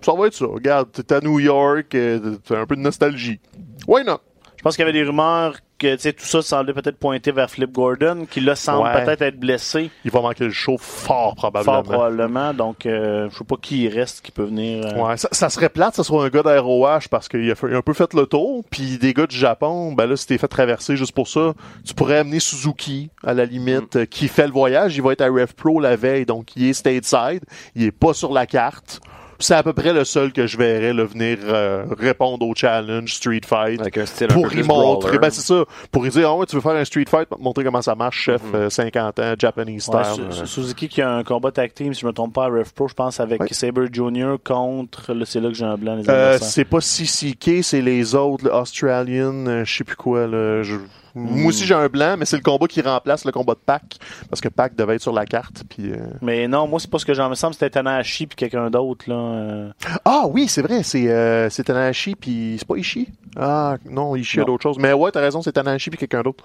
[0.00, 0.46] Ça va être ça.
[0.46, 3.40] Regarde, t'es à New York, euh, t'as un peu de nostalgie.
[3.86, 4.20] Why not?
[4.58, 7.70] Je pense qu'il y avait des rumeurs que tout ça semblait peut-être pointer vers Flip
[7.70, 9.04] Gordon, qui là semble Ouais.
[9.04, 11.74] peut-être être blessé, Il va manquer le show fort probablement.
[11.74, 12.52] fort probablement.
[12.52, 14.84] Donc, euh, je sais pas qui il reste qui peut venir.
[14.84, 17.82] euh, Ouais, ça, ça serait plate, ça soit un gars d'ROH parce qu'il a, un
[17.82, 18.64] peu fait le tour.
[18.68, 21.54] Puis des gars du Japon, ben là, si t'es fait traverser juste pour ça,
[21.86, 23.98] tu pourrais amener Suzuki à la limite, Mm.
[24.00, 24.96] euh, qui fait le voyage.
[24.96, 27.44] Il va être à Rev Pro la veille, donc il est stateside.
[27.76, 29.00] Il est pas sur la carte.
[29.40, 33.14] C'est à peu près le seul que je verrais là, venir euh, répondre au challenge
[33.14, 33.80] Street Fight.
[33.80, 36.36] Avec un style un pour peu y montrer, ben c'est ça, pour y dire, ah
[36.36, 38.68] ouais, tu veux faire un street fight, pour te montrer comment ça marche, chef, euh,
[38.68, 40.24] 50 ans, Japanese Ouais, style.
[40.32, 40.46] Su- euh.
[40.46, 42.88] Suzuki qui a un combat tag team, si je me trompe pas, à Rev Pro,
[42.88, 43.48] je pense, avec Ouais.
[43.52, 44.36] Saber Jr.
[44.44, 46.48] contre, là, c'est là que j'ai un blanc, les Euh, adversaires.
[46.48, 50.26] c'est pas CCK, c'est les autres, le Australian, euh, je sais plus quoi.
[50.26, 50.76] Là, je-
[51.14, 53.96] Moi aussi j'ai un blanc, mais c'est le combat qui remplace le combat de Pac,
[54.30, 55.64] parce que Pac devait être sur la carte.
[55.68, 58.36] Puis, euh, Mais non, moi, c'est pas ce que j'en me semble, c'était Tanahashi puis
[58.36, 59.14] quelqu'un d'autre, là.
[59.16, 59.70] euh.
[60.04, 63.08] Ah oui, c'est vrai, c'est euh, c'est Tanahashi, puis c'est pas Ishii.
[63.36, 64.78] Ah non, Ishii a d'autres choses.
[64.78, 66.44] Mais ouais, t'as raison, c'est Tanahashi puis quelqu'un d'autre.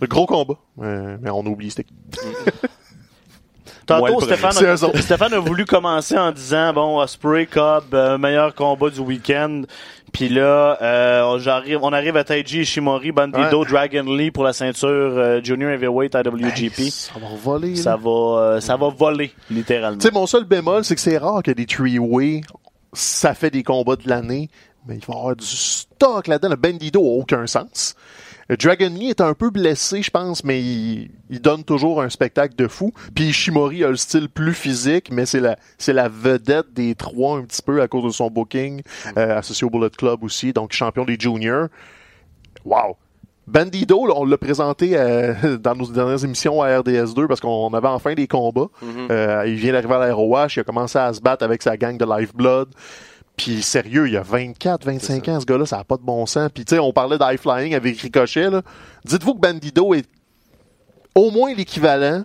[0.00, 0.54] Le gros combat.
[0.80, 1.86] Euh, mais on oublie, c'était?
[3.88, 4.76] Tantôt, Stéphane, a.
[4.76, 9.62] Stéphane voulu commencer en disant, bon, Osprey, Cobb, euh, meilleur combat du week-end.
[10.12, 14.88] Puis là, euh, j'arrive, on arrive à Taiji Ishimori, Bandido, Dragon Lee pour la ceinture
[14.88, 16.78] euh, Junior Heavyweight IWGP.
[16.78, 17.76] Hey, ça va voler.
[17.76, 19.98] ça va, euh, ça va voler, littéralement.
[19.98, 22.42] Tu sais, mon seul bémol, c'est que c'est rare que des three-way,
[22.92, 24.50] ça fait des combats de l'année,
[24.86, 26.50] mais il va y avoir du stock là-dedans.
[26.50, 27.94] Le Bandido a aucun sens.
[28.56, 32.54] Dragon Lee est un peu blessé, je pense, mais il, il donne toujours un spectacle
[32.56, 32.92] de fou.
[33.14, 37.38] Puis Ishimori a le style plus physique, mais c'est la, c'est la vedette des trois
[37.38, 38.82] un petit peu à cause de son booking,
[39.18, 41.68] euh, associé au Bullet Club aussi, donc champion des juniors.
[42.64, 42.96] Wow!
[43.46, 47.88] Bandido, là, on l'a présenté euh, dans nos dernières émissions à RDS2 parce qu'on avait
[47.88, 48.68] enfin des combats.
[49.10, 51.76] Euh, il vient d'arriver à la ROH, il a commencé à se battre avec sa
[51.76, 52.68] gang de Lifeblood.
[53.38, 56.50] Puis sérieux, il a 24, 25 ans, ce gars-là, ça n'a pas de bon sens.
[56.52, 58.50] Puis tu sais, on parlait d'high flying avec Ricochet.
[58.50, 58.62] là.
[59.04, 60.06] Dites-vous que Bandido est
[61.14, 62.24] au moins l'équivalent,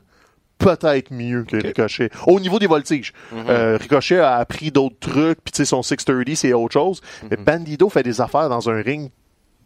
[0.57, 2.09] peut-être mieux que Ricochet.
[2.27, 3.13] Au niveau des voltiges.
[3.47, 7.01] Euh, Ricochet a appris d'autres trucs, puis tu sais, son 630, c'est autre chose.
[7.29, 9.11] Mais Bandido fait des affaires dans un ring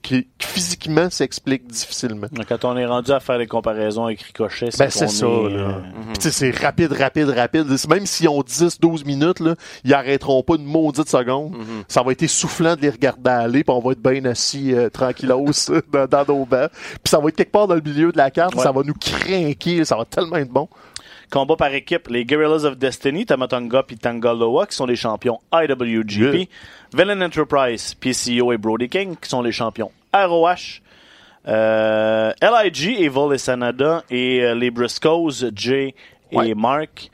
[0.02, 2.28] qui, qui physiquement s'explique difficilement.
[2.48, 5.50] Quand on est rendu à faire des comparaisons avec Ricochet, c'est Ben, c'est ça, est,
[5.50, 5.82] là.
[6.20, 7.66] sais, c'est rapide, rapide, rapide.
[7.90, 11.56] Même s'ils ont 10, 12 minutes, là, ils arrêteront pas une maudite seconde.
[11.88, 14.90] Ça va être essoufflant de les regarder aller, puis on va être bien assis, euh,
[14.90, 15.52] tranquillos,
[15.92, 16.70] dans, dans nos bancs.
[16.72, 18.64] Puis ça va être quelque part dans le milieu de la carte, Ouais.
[18.64, 20.68] ça va nous craquer, ça va tellement être bon.
[21.30, 26.34] Combat par équipe, les Guerrillas of Destiny, Tamatonga et Tangaloa, qui sont les champions IWGP.
[26.36, 26.46] Yeah.
[26.94, 30.82] Villain Enterprise, PCO et Brody King, qui sont les champions ROH.
[31.48, 35.94] Euh, LIG, Evil et Sanada, et euh, les Briscoes, Jay
[36.32, 36.54] et Ouais.
[36.56, 37.10] Mark.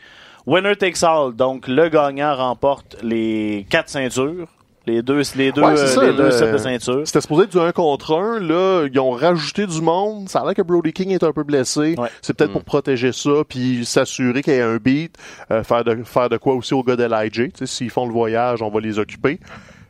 [0.46, 4.48] Winner takes all, donc le gagnant remporte les quatre ceintures.
[4.86, 7.02] Les deux, les deux, Ouais, c'est euh, ça, les deux sets de ceintures.
[7.06, 8.40] C'était supposé être du 1 contre 1.
[8.40, 10.28] Là, ils ont rajouté du monde.
[10.28, 11.96] Ça a l'air que Brody King est un peu blessé.
[11.98, 12.10] Ouais.
[12.22, 15.16] C'est peut-être pour protéger ça, puis s'assurer qu'il y ait un beat.
[15.52, 17.32] euh, faire, de, faire de quoi aussi au gars de l'IJ.
[17.32, 19.40] Tu sais, S'ils font le voyage, on va les occuper.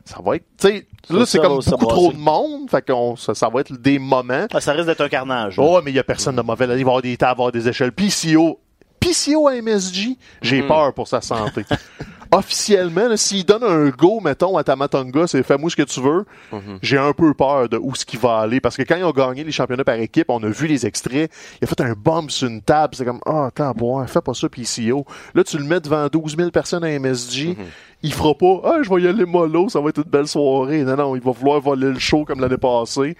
[0.04, 0.44] Ça va être...
[0.60, 2.70] tu sais, Là, c'est ça comme beaucoup trop de monde.
[2.70, 4.46] Fait qu'on, ça, ça va être des moments.
[4.52, 5.56] Ah, ça risque d'être un carnage.
[5.58, 6.66] Oh, mais il y a personne de mauvais.
[6.66, 6.74] là.
[6.76, 7.92] Il va y avoir des tables, il va y avoir des échelles.
[7.92, 8.00] PCO,
[8.32, 8.63] PCO à
[9.12, 11.64] MSG, j'ai peur pour sa santé.
[12.32, 16.24] Officiellement, s'il donne un go, mettons, à Tamatonga, c'est fais-moi ce que tu veux,
[16.82, 18.60] j'ai un peu peur de où ce qui va aller.
[18.60, 21.30] Parce que quand ils ont gagné les championnats par équipe, on a vu les extraits,
[21.60, 24.34] il a fait un bomb sur une table, c'est comme, ah, attends, bon, fais pas
[24.34, 25.04] ça, PCO.
[25.34, 27.56] Là, tu le mets devant 12 000 personnes à MSG,
[28.02, 30.82] il fera pas, ah, je vais y aller mollo, ça va être une belle soirée.
[30.82, 33.16] Non, non, il va vouloir voler le show comme l'année passée.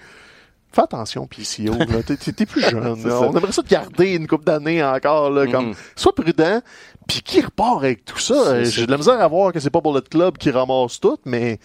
[0.75, 1.73] Fais attention, PCO.
[1.73, 2.03] là.
[2.35, 2.83] T'es- plus jeune.
[3.07, 3.21] là.
[3.21, 5.29] On aimerait ça te garder une couple d'années encore.
[5.29, 6.61] Là, comme, sois prudent.
[7.07, 8.33] Puis qui repart avec tout ça?
[8.33, 11.17] Euh, J'ai de la misère à voir que c'est pas Bullet Club qui ramasse tout,
[11.23, 11.59] mais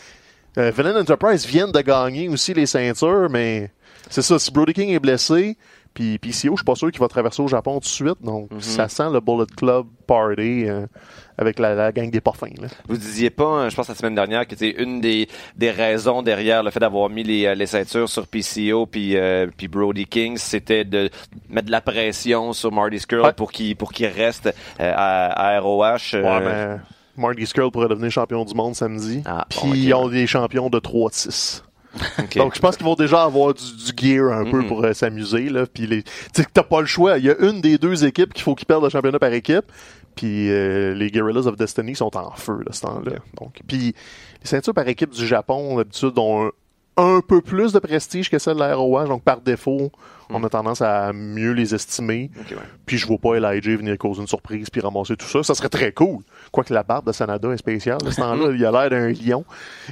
[0.58, 3.72] euh, Villain Enterprise viennent de gagner aussi les ceintures, mais
[4.11, 4.38] c'est ça.
[4.38, 5.56] Si Brody King est blessé,
[5.95, 8.22] Puis PCO, je suis pas sûr qu'il va traverser au Japon tout de suite.
[8.22, 8.61] Donc, Mhm.
[8.61, 10.86] ça sent le Bullet Club Party euh,
[11.36, 12.55] avec la, la gang des parfums.
[12.61, 12.68] Là.
[12.88, 16.22] Vous disiez pas, hein, je pense la semaine dernière, que c'est une des, des raisons
[16.22, 20.07] derrière le fait d'avoir mis les, euh, les ceintures sur PCO puis euh, puis Brody
[20.07, 21.11] King, c'était de
[21.49, 23.32] mettre de la pression sur Marty Skrull Ouais.
[23.32, 24.47] pour qu'il pour qu'il reste
[24.80, 25.82] euh, à, à ROH.
[26.14, 26.76] Ouais, mais
[27.16, 29.22] Marty Skrull pourrait devenir champion du monde samedi.
[29.26, 31.11] Ah, Puis bon, ils ont des champions de 3
[31.95, 32.22] de 6.
[32.22, 32.36] ok.
[32.36, 34.66] Donc, je pense qu'ils vont déjà avoir du, du gear un peu Mhm.
[34.68, 35.49] pour euh, s'amuser.
[35.49, 35.66] Là.
[35.66, 36.03] Puis, les...
[36.03, 37.18] tu sais que t'as pas le choix.
[37.18, 39.64] Il y a une des deux équipes qu'il faut qu'ils perdent le championnat par équipe.
[40.16, 43.12] Puis, euh, les Guerrillas of Destiny sont en feu, là, ce temps-là.
[43.41, 43.78] Donc, puis,
[44.43, 46.51] les ceintures par équipe du Japon, d'habitude, ont
[46.97, 49.05] un, peu plus de prestige que celle de la ROH.
[49.07, 49.91] Donc, par défaut,
[50.28, 52.30] on a tendance à mieux les estimer.
[52.38, 52.57] Ok, ouais.
[52.86, 55.43] Puis, je vois pas LIJ venir causer une surprise puis ramasser tout ça.
[55.43, 56.18] Ça serait très cool.
[56.53, 57.99] Quoique la barbe de Sanada est spéciale.
[58.07, 59.45] À ce temps-là, il a l'air d'un lion.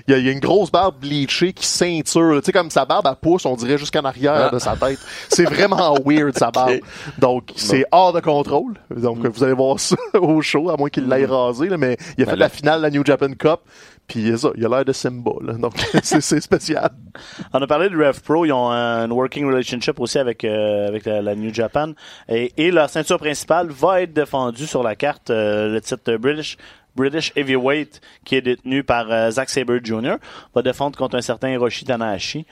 [0.07, 2.37] Il y, a, il a une grosse barbe bleachée qui ceinture.
[2.41, 4.51] Tu sais, comme sa barbe, elle pousse, on dirait jusqu'en arrière Ah.
[4.53, 4.99] de sa tête.
[5.29, 6.81] C'est vraiment weird, sa barbe.
[7.19, 8.75] Donc, c'est hors de contrôle.
[8.95, 11.69] Donc, vous allez voir ça au show, à moins qu'il l'ait rasé.
[11.69, 13.61] là, mais il a fait Ben la finale de la New Japan Cup.
[14.09, 15.31] Puis, il a ça, il a l'air de Simba.
[15.43, 15.53] là.
[15.53, 16.91] Donc, c'est c'est spécial.
[17.53, 21.05] On a parlé de Rev Pro, ils ont un working relationship aussi avec euh, avec
[21.05, 21.93] la, la New Japan
[22.29, 26.57] et, et la ceinture principale va être défendue sur la carte euh, le titre British
[26.97, 30.17] British Heavyweight qui est détenu par euh, Zack Sabre Jr.
[30.55, 32.47] va défendre contre un certain Hiroshi Tanahashi.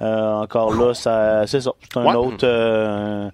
[0.00, 2.14] Euh, encore là, ça c'est ça, c'est un Ouais.
[2.16, 3.30] autre euh,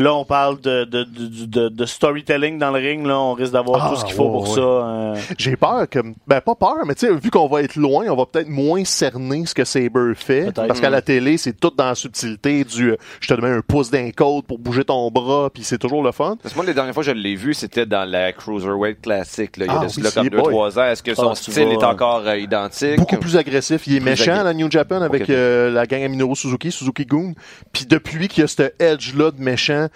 [0.00, 3.04] Là, on parle de, de, de, de, de storytelling dans le ring.
[3.06, 4.54] Là, on risque d'avoir Ah, tout ce qu'il faut ouais, pour ouais.
[4.54, 4.60] ça.
[4.60, 8.04] euh, J'ai peur que, ben pas peur, mais tu sais, vu qu'on va être loin,
[8.08, 10.52] on va peut-être moins cerner ce que Saber fait.
[10.54, 13.60] Parce qu'à la télé, c'est tout dans la subtilité du, euh, je te mets un
[13.60, 16.36] pouce d'un côte pour bouger ton bras, puis c'est toujours le fun.
[16.42, 19.56] Parce que moi, les dernières fois que je l'ai vu, c'était dans la Cruiserweight classique.
[19.56, 19.64] Là.
[19.66, 19.90] Il y a Ah de
[20.26, 20.52] oui, comme.
[20.52, 20.84] 2-3 ans.
[20.84, 22.96] Est-ce que son Ah, style vas- est encore euh, identique?
[22.98, 23.86] Beaucoup plus agressif.
[23.86, 26.70] Il est Plus méchant agré- à la New Japan avec euh, la gang Minoru Suzuki,
[26.70, 27.34] Suzuki Goon.
[27.72, 29.87] Puis depuis qu'il y a ce edge-là de méchant,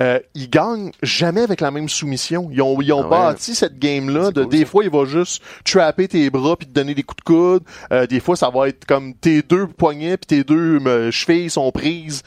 [0.00, 2.48] euh, il gagne jamais avec la même soumission.
[2.50, 3.10] Ils ont, ils ont Ah ouais.
[3.10, 4.30] bâti cette game-là.
[4.30, 4.66] De, cool, des ça.
[4.66, 7.62] fois, il va juste trapper tes bras puis te donner des coups de coude.
[7.92, 11.50] Euh, des fois, ça va être comme tes deux poignets puis tes deux euh, chevilles
[11.50, 12.22] sont prises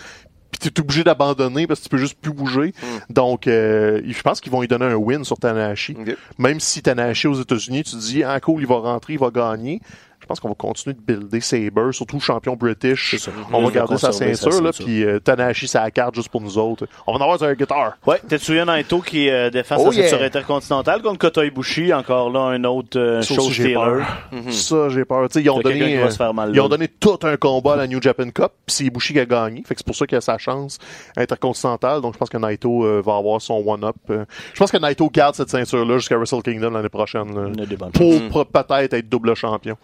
[0.52, 2.74] puis t'es obligé d'abandonner parce que tu peux juste plus bouger.
[2.82, 3.14] Hmm.
[3.14, 5.98] Donc, euh, je pense qu'ils vont lui donner un win sur Tanahashi.
[6.38, 9.32] Même si Tanahashi aux États-Unis, tu te dis, ah cool, il va rentrer, il va
[9.32, 9.82] gagner.
[10.24, 13.28] Je pense qu'on va continuer de builder Saber, surtout champion British.
[13.52, 16.58] On va garder sa sa ceinture, là, puis euh, Tanahashi, la carte juste pour nous
[16.58, 16.88] autres.
[17.06, 17.98] On va en avoir sur un guitar.
[18.08, 21.94] Ouais, Tetsuya Naito qui euh, défend Oh sa ceinture intercontinentale contre Kota Ibushi.
[21.94, 24.06] Encore là, un autre euh, Ça show j'ai peur.
[24.50, 25.28] Ça, j'ai peur.
[25.28, 26.10] Tu sais, ils ont donné, euh,
[26.54, 29.20] ils ont donné tout un combat à la New Japan Cup, puis c'est Ibushi qui
[29.20, 29.62] a gagné.
[29.66, 30.78] Fait que c'est pour ça qu'il a sa chance
[31.18, 32.02] intercontinentale.
[32.02, 33.96] Donc, je pense que Naito euh, va avoir son one-up.
[34.10, 37.34] Euh, je pense que Naito garde cette ceinture-là jusqu'à Wrestle Kingdom l'année prochaine.
[37.36, 37.66] là.
[38.32, 39.78] Pour peut-être être double champion.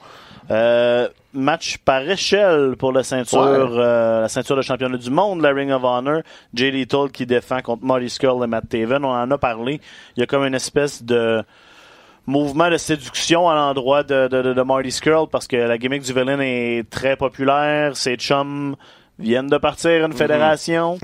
[0.52, 3.80] Euh, match par échelle pour la ceinture, Ouais.
[3.80, 6.22] euh, la ceinture de championnat du monde, la Ring of Honor.
[6.54, 9.06] Jay Lethal qui défend contre Marty Skull et Matt Taven.
[9.06, 9.80] On en a parlé.
[10.18, 11.43] Il y a comme une espèce de
[12.26, 16.02] mouvement de séduction à l'endroit de, de, de, de Marty Skull parce que la gimmick
[16.04, 17.95] du villain est très populaire.
[17.95, 18.76] Ses chums
[19.20, 20.97] viennent de partir une fédération.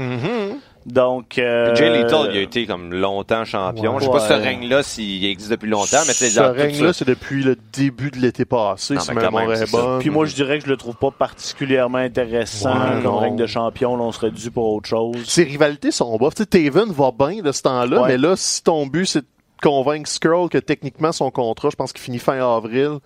[0.85, 3.93] Donc, euh, Jay Lethal, il a été comme longtemps champion.
[3.95, 3.99] Ouais.
[4.01, 6.93] Je sais pas si ce règne-là, s'il existe depuis longtemps, mais tu sais, Ce règne-là,
[6.93, 9.99] c'est depuis le début de l'été passé, Non, si ma mémoire est bonne.
[9.99, 13.47] Puis moi, je dirais que je le trouve pas particulièrement intéressant Ouais, comme règne de
[13.47, 13.95] champion.
[13.97, 15.25] Là, on serait dû pour autre chose.
[15.25, 16.35] Ses rivalités sont bof.
[16.35, 18.07] Taven va bien de ce temps-là, Ouais.
[18.09, 19.25] mais là, si ton but, c'est de
[19.63, 22.99] convaincre Skrull que techniquement, son contrat, je pense qu'il finit fin avril,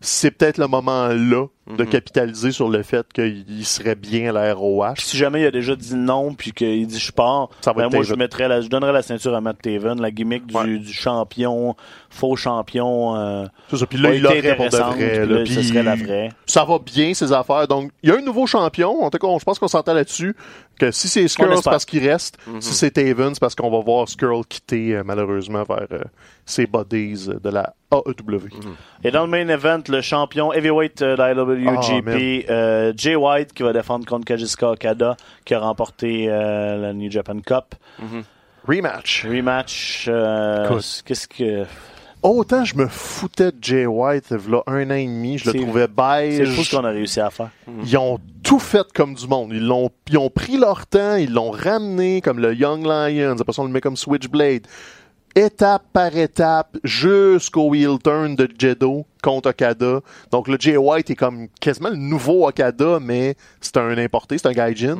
[0.00, 1.46] c'est peut-être le moment là
[1.76, 1.88] de Mhm.
[1.90, 4.94] capitaliser sur le fait qu'il serait bien à la ROH.
[4.98, 8.02] Si jamais il a déjà dit non puis qu'il dit je pars, Ça ben moi
[8.02, 10.78] je mettrais la, je donnerais la ceinture à Matt Taven, la gimmick du, Ouais.
[10.78, 11.74] du champion,
[12.10, 13.16] faux champion.
[13.16, 13.86] Euh, C'est ça.
[13.86, 14.94] Puis là, il l'aurait pour de vrai.
[14.96, 15.38] puis là.
[15.40, 16.30] là, ce serait la vraie.
[16.46, 17.68] Ça va bien, ses affaires.
[17.68, 19.02] Donc, il y a un nouveau champion.
[19.02, 20.34] En tout cas, je pense qu'on s'entend là-dessus.
[20.78, 22.38] Que si c'est Skrull, c'est parce qu'il reste.
[22.46, 22.60] Mhm.
[22.60, 25.98] Si c'est Taven, c'est parce qu'on va voir Skrull quitter, euh, malheureusement, vers euh,
[26.46, 28.48] ses buddies de la AEW.
[29.02, 31.30] Et dans le main event, le champion heavyweight euh, de la
[31.66, 36.76] Ah, IWGP, euh, Jay White qui va défendre contre Kajiska Okada qui a remporté euh,
[36.76, 37.74] la New Japan Cup.
[38.66, 39.24] Rematch.
[39.26, 40.06] Rematch.
[40.08, 40.78] euh.
[41.04, 41.64] Qu'est-ce que
[42.20, 45.82] Autant je me foutais de Jay White, là, un an et demi, je le trouvais
[45.82, 46.68] c'est fou beige.
[46.68, 47.50] ce qu'on a réussi à faire.
[47.84, 49.52] Ils ont tout fait comme du monde.
[49.52, 53.36] Ils l'ont, ils ont pris leur temps, ils l'ont ramené comme le Young Lions.
[53.38, 54.66] Après ça, on le met comme Switchblade.
[55.34, 60.00] Étape par étape, jusqu'au heel turn de Jedo contre Okada.
[60.32, 64.48] Donc, le Jay White est comme quasiment le nouveau Okada, mais c'est un importé, c'est
[64.48, 64.96] un gaijin.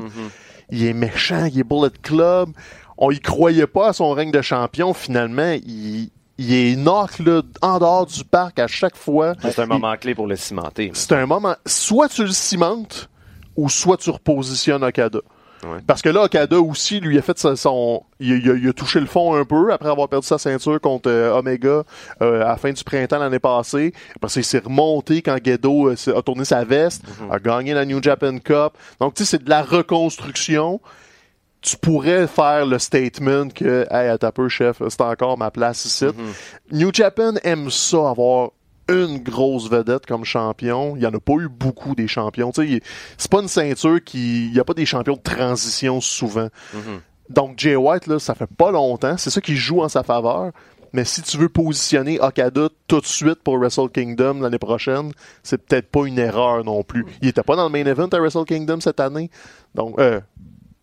[0.70, 2.50] Il est méchant, il est Bullet Club.
[2.98, 4.92] On y croyait pas à son règne de champion.
[4.92, 9.34] Finalement, il, il est knock là, en dehors du parc à chaque fois.
[9.40, 10.90] C'est un Il- moment clé pour le cimenter.
[10.94, 13.08] c'est un moment, soit tu le cimentes,
[13.56, 15.20] ou soit tu repositionnes Okada.
[15.64, 15.78] Ouais.
[15.86, 18.02] Parce que là, Okada aussi, lui, a fait son.
[18.20, 20.38] Il, a- il a, il a touché le fond un peu après avoir perdu sa
[20.38, 21.82] ceinture contre euh, Omega
[22.22, 23.92] euh, à la fin du printemps l'année passée.
[24.16, 27.84] Après ça, il s'est remonté quand Gedo euh, a tourné sa veste, a gagné la
[27.84, 28.74] New Japan Cup.
[29.00, 30.80] Donc, tu sais, c'est de la reconstruction.
[31.61, 35.84] Tu pourrais faire le statement que, hey, à ta peu, chef, c'est encore ma place
[35.86, 36.06] ici.
[36.70, 38.50] New Japan aime ça, avoir
[38.89, 40.97] une grosse vedette comme champion.
[40.97, 42.53] Il y en a pas eu beaucoup des champions.
[42.55, 46.49] C'est pas une ceinture qui, il y a pas des champions de transition souvent.
[47.30, 49.16] Donc Jay White là, ça fait pas longtemps.
[49.18, 50.53] C'est ça qui joue en sa faveur.
[50.93, 55.12] Mais si tu veux positionner Okada tout de suite pour Wrestle Kingdom l'année prochaine,
[55.43, 57.05] c'est peut-être pas une erreur non plus.
[57.20, 59.30] Il était pas dans le main event à Wrestle Kingdom cette année.
[59.74, 60.20] Donc, euh,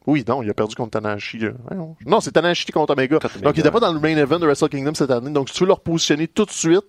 [0.06, 1.40] oui, non, il a perdu contre Tanahashi.
[1.68, 1.96] Voyons.
[2.06, 3.18] Non, c'est Tanahashi contre Omega.
[3.18, 5.32] Contre Omega, Donc, il était pas dans le main event de Wrestle Kingdom cette année.
[5.32, 6.86] Donc, si tu veux le repositionner tout de suite,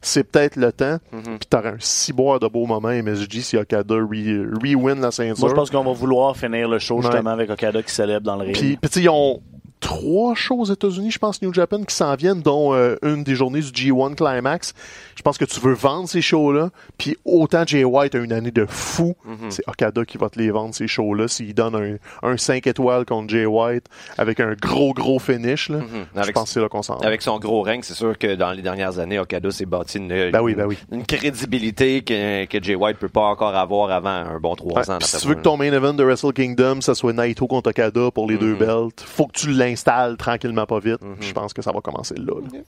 [0.00, 0.98] c'est peut-être le temps.
[1.12, 1.22] Mhm.
[1.38, 5.40] Puis t'aurais un ciboire de beaux moments MSG si Okada re- re-win la ceinture.
[5.40, 7.02] Moi, je pense qu'on va vouloir finir le show Ouais.
[7.02, 8.54] justement avec Okada qui célèbre dans le ring.
[8.56, 9.40] Puis, puis tu sais, ils ont
[9.80, 13.34] trois shows aux États-Unis, je pense, New Japan, qui s'en viennent, dont euh, une des
[13.34, 14.74] journées du G1 Climax.
[15.16, 16.70] Je pense que tu veux vendre ces shows-là.
[16.98, 19.50] Puis autant Jay White a une année de fou, Mhm.
[19.50, 21.28] c'est Okada qui va te les vendre, ces shows-là.
[21.28, 21.74] S'il donne
[22.22, 23.86] un, un 5 étoiles contre Jay White
[24.18, 26.06] avec un gros, gros finish, là, je Mhm.
[26.16, 26.98] Avec- pense que c'est là qu'on s'en.
[26.98, 30.08] Avec son gros règne, c'est sûr que dans les dernières années, Okada s'est bâti une,
[30.30, 30.78] Ben oui, ben oui.
[30.92, 34.90] une crédibilité que, que Jay White peut pas encore avoir avant un bon trois Ouais,
[34.90, 34.98] ans.
[34.98, 37.70] puis si tu veux que ton main event de Wrestle Kingdom, ça soit Naito contre
[37.70, 38.58] Okada pour les deux Mhm.
[38.58, 41.00] belts, faut que tu l'installes tranquillement pas vite.
[41.20, 42.34] Je pense que ça va commencer là.
[42.40, 42.58] là.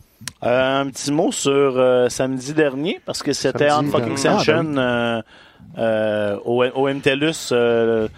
[0.44, 4.28] Euh, un petit mot sur euh, samedi dernier, parce que c'était en fucking dernier.
[4.28, 5.22] Ascension euh,
[5.78, 8.08] euh, au, au MTLUS, euh,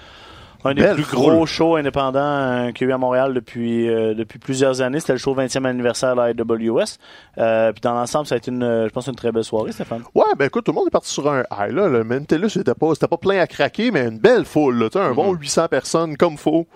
[0.67, 1.19] un des Belle plus foule.
[1.19, 4.99] gros shows indépendants euh, qu'il y a eu à Montréal depuis, euh, depuis plusieurs années.
[4.99, 6.97] C'était le show 20e anniversaire de la AWS.
[7.37, 9.73] Euh, puis dans l'ensemble, ça a été, une, euh, je pense, une très belle soirée,
[9.73, 10.03] Stéphane.
[10.15, 11.89] Ouais, ben écoute, tout le monde est parti sur un high, là.
[11.89, 14.89] Le Mentelus, c'était pas, pas plein à craquer, mais une belle foule, là.
[14.95, 16.67] Un bon 800 personnes, comme faut.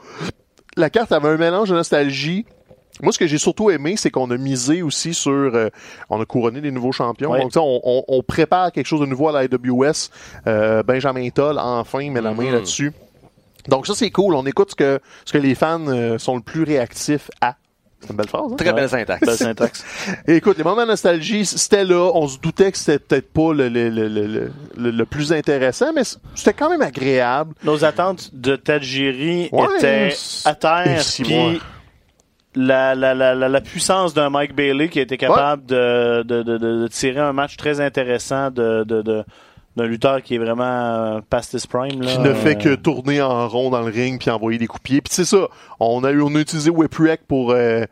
[0.79, 2.47] La carte avait un mélange de nostalgie.
[3.03, 5.31] Moi, ce que j'ai surtout aimé, c'est qu'on a misé aussi sur...
[5.33, 5.69] euh,
[6.11, 7.31] on a couronné des nouveaux champions.
[7.31, 7.41] Ouais.
[7.43, 10.11] Donc, on, on- on prépare quelque chose de nouveau à la AWS.
[10.47, 12.53] Euh, Benjamin Toll, enfin, met la main Mhm.
[12.55, 12.93] là-dessus.
[13.69, 14.35] Donc, ça, c'est cool.
[14.35, 17.57] On écoute ce que, ce que les fans euh, sont le plus réactifs à.
[18.01, 18.57] C'est une belle phrase, hein?
[18.57, 18.89] Très belle Ouais.
[18.89, 19.27] syntaxe.
[19.27, 19.85] Belle syntaxe.
[20.29, 22.11] Et écoute, les moments de nostalgie, c'était là.
[22.15, 25.93] On se doutait que c'était peut-être pas le, le, le, le, le- le plus intéressant,
[25.93, 26.03] mais
[26.35, 27.55] c'était quand même agréable.
[27.65, 28.55] Nos attentes de
[29.53, 31.03] Ouais, étaient à terre.
[31.25, 31.61] Puis
[32.55, 36.43] la, la, la, la, la puissance d'un Mike Bailey qui a été capable de, de,
[36.43, 39.25] de, de, de tirer un match très intéressant de, de, de,
[39.77, 42.03] d'un lutteur qui est vraiment euh, past his prime.
[42.03, 42.13] Là.
[42.13, 44.89] qui ne fait que tourner en rond dans le ring puis envoyer des coups de
[44.89, 45.01] pied.
[45.01, 45.49] Puis c'est ça,
[45.81, 47.85] on a eu on a utilisé Whipwreck pour euh,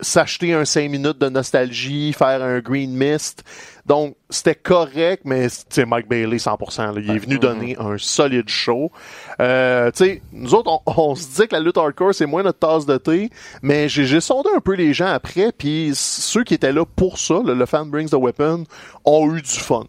[0.00, 3.44] s'acheter un 5 minutes de nostalgie, faire un green mist.
[3.86, 6.94] Donc c'était correct, mais c'est Mike Bailey 100%.
[6.94, 7.00] là.
[7.02, 8.92] il est venu donner un solide show.
[9.40, 12.42] Euh, tu sais, nous autres, on, on se disait que la lutte hardcore c'est moins
[12.42, 13.30] notre tasse de thé,
[13.62, 17.40] mais j'ai sondé un peu les gens après, puis ceux qui étaient là pour ça,
[17.44, 18.64] le, le fan brings the weapon,
[19.04, 19.84] ont eu du fun.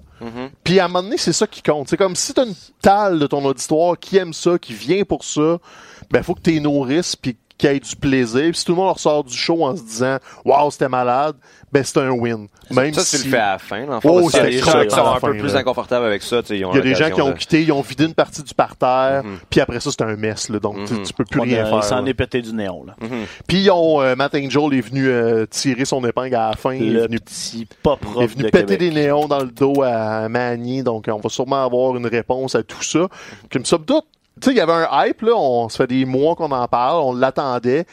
[0.63, 1.87] Puis à un moment donné, c'est ça qui compte.
[1.89, 5.23] C'est comme si t'as une talle de ton auditoire qui aime ça, qui vient pour
[5.23, 5.59] ça,
[6.11, 8.41] ben faut que t'es nourrisses puis qu'il y ait du plaisir.
[8.49, 11.35] Puis si tout le monde ressort du show en se disant Waouh, c'était malade,
[11.71, 12.47] ben c'est un win.
[12.71, 13.85] Même ça, si tu le fais à la fin.
[13.85, 15.59] Dans le Oh, c'est ça, gens qui sont un peu plus là.
[15.59, 17.33] inconfortables avec ça, tu sais, ils ont il y a des gens qui ont de-
[17.33, 20.49] quitté, ils ont vidé une partie du parterre, puis après ça, c'est un mess.
[20.49, 21.79] Là, donc tu- tu, peux plus on rien a- faire.
[21.79, 22.85] Il s'en est pété du néon.
[22.85, 22.95] Là.
[23.47, 26.73] Puis ils ont, euh, Matt Angel est venu euh, tirer son épingle à la fin.
[26.73, 28.79] Il est venu petit pop Il est venu de péter Québec.
[28.79, 32.63] des néons dans le dos à Manny, donc on va sûrement avoir une réponse à
[32.63, 33.07] tout ça.
[33.51, 34.05] Comme ça, doute,
[34.45, 37.01] sais, il y avait un hype, là, on se fait des mois qu'on en parle,
[37.01, 37.85] on l'attendait,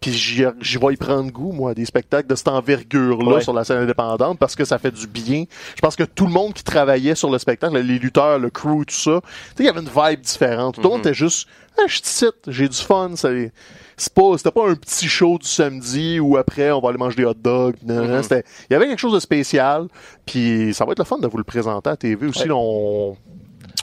[0.00, 0.44] puis j'y
[0.78, 3.40] vais y prendre goût, moi, des spectacles de cette envergure-là Ouais.
[3.40, 5.44] sur la scène indépendante, parce que ça fait du bien.
[5.74, 8.84] Je pense que tout le monde qui travaillait sur le spectacle, les lutteurs, le crew,
[8.86, 10.76] tout ça, tu sais, il y avait une vibe différente.
[10.76, 14.52] Tout le monde était juste, ah, je te cite, j'ai du fun, c'est pas c'était
[14.52, 17.74] pas un petit show du samedi où après on va aller manger des hot dogs
[18.22, 19.88] c'était il y avait quelque chose de spécial.
[20.24, 22.48] Puis ça va être le fun de vous le présenter à TV aussi.
[22.48, 23.16] On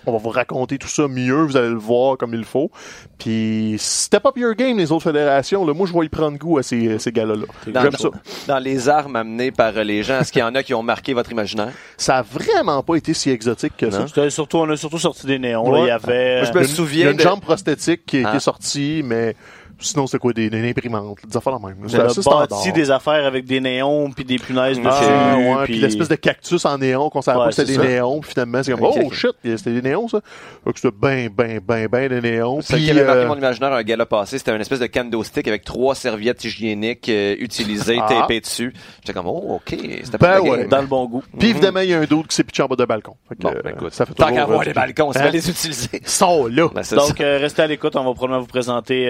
[0.05, 2.71] on va vous raconter tout ça mieux, vous allez le voir comme il faut.
[3.17, 5.65] Puis c'était pas pure game les autres fédérations.
[5.65, 5.73] Là.
[5.73, 7.35] Moi, je vais y prendre goût à ces, ces gars-là.
[7.67, 8.09] Dans, J'aime ça.
[8.47, 11.13] dans les armes amenées par les gens, est-ce qu'il y en a qui ont marqué
[11.13, 11.71] votre imaginaire?
[11.97, 13.99] Ça a vraiment pas été si exotique que ça.
[13.99, 14.07] Non.
[14.07, 15.71] C'était surtout, on a surtout sorti des néons.
[15.71, 15.79] là.
[15.81, 16.41] Il y avait.
[16.41, 18.05] Moi, je me Il y a une- souviens Il y a une de- jambe prosthétique
[18.05, 18.35] qui, qui Ah.
[18.35, 19.35] est sortie, mais
[19.79, 20.33] Sinon, c'était quoi?
[20.33, 21.77] Des, des imprimantes, des affaires la même.
[21.83, 24.87] On C'était a assez bâti des affaires avec des néons puis des punaises dessus.
[24.89, 27.73] Ah, ouais, puis puis- l'espèce de cactus en néon qu'on savait Ouais, pas que c'était
[27.73, 27.89] c'est des ça.
[27.91, 30.21] néons, puis finalement, c'est comme, oh shit, c'était des néons, ça.
[30.63, 32.61] Fait que c'était ben, ben, ben, ben des néons.
[32.61, 34.87] Ce qui Puis, avait marqué euh, mon imaginaire un gala passé, c'était une espèce de
[34.87, 38.07] cando stick avec trois serviettes hygiéniques euh, utilisées, Ah.
[38.07, 38.73] tapées dessus.
[39.01, 40.49] J'étais comme, oh, ok, c'était Ben pas ouais.
[40.51, 40.67] ouais.
[40.67, 41.23] dans le bon goût.
[41.37, 43.15] puis évidemment, il y a un doute qui s'est pitché en bas de balcon.
[43.29, 45.19] Fait que, Bon, ben, écoute, ça fait tant toujours, qu'à avoir euh, des balcons, ça
[45.19, 45.23] Hein?
[45.25, 46.01] va les utiliser.
[46.05, 46.69] Sont là.
[46.73, 47.23] Ben, c'est Donc, ça.
[47.37, 47.95] restez à l'écoute.
[47.95, 49.09] On va probablement vous présenter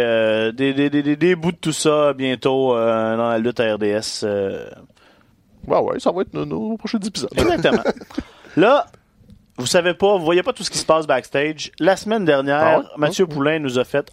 [0.56, 4.24] des, des, des, des, bouts de tout ça bientôt euh, dans la lutte à RDS.
[4.24, 4.68] euh.
[5.68, 7.30] Ouais, ouais, ça va être nos, nos prochains épisodes.
[7.36, 7.84] Exactement.
[8.58, 8.86] Là,
[9.58, 11.72] vous savez pas, vous voyez pas tout ce qui se passe backstage.
[11.80, 12.86] La semaine dernière, Ah ouais?
[12.98, 14.10] Mathieu Poulain nous a fait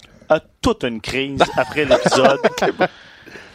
[0.61, 2.39] toute une crise après l'épisode.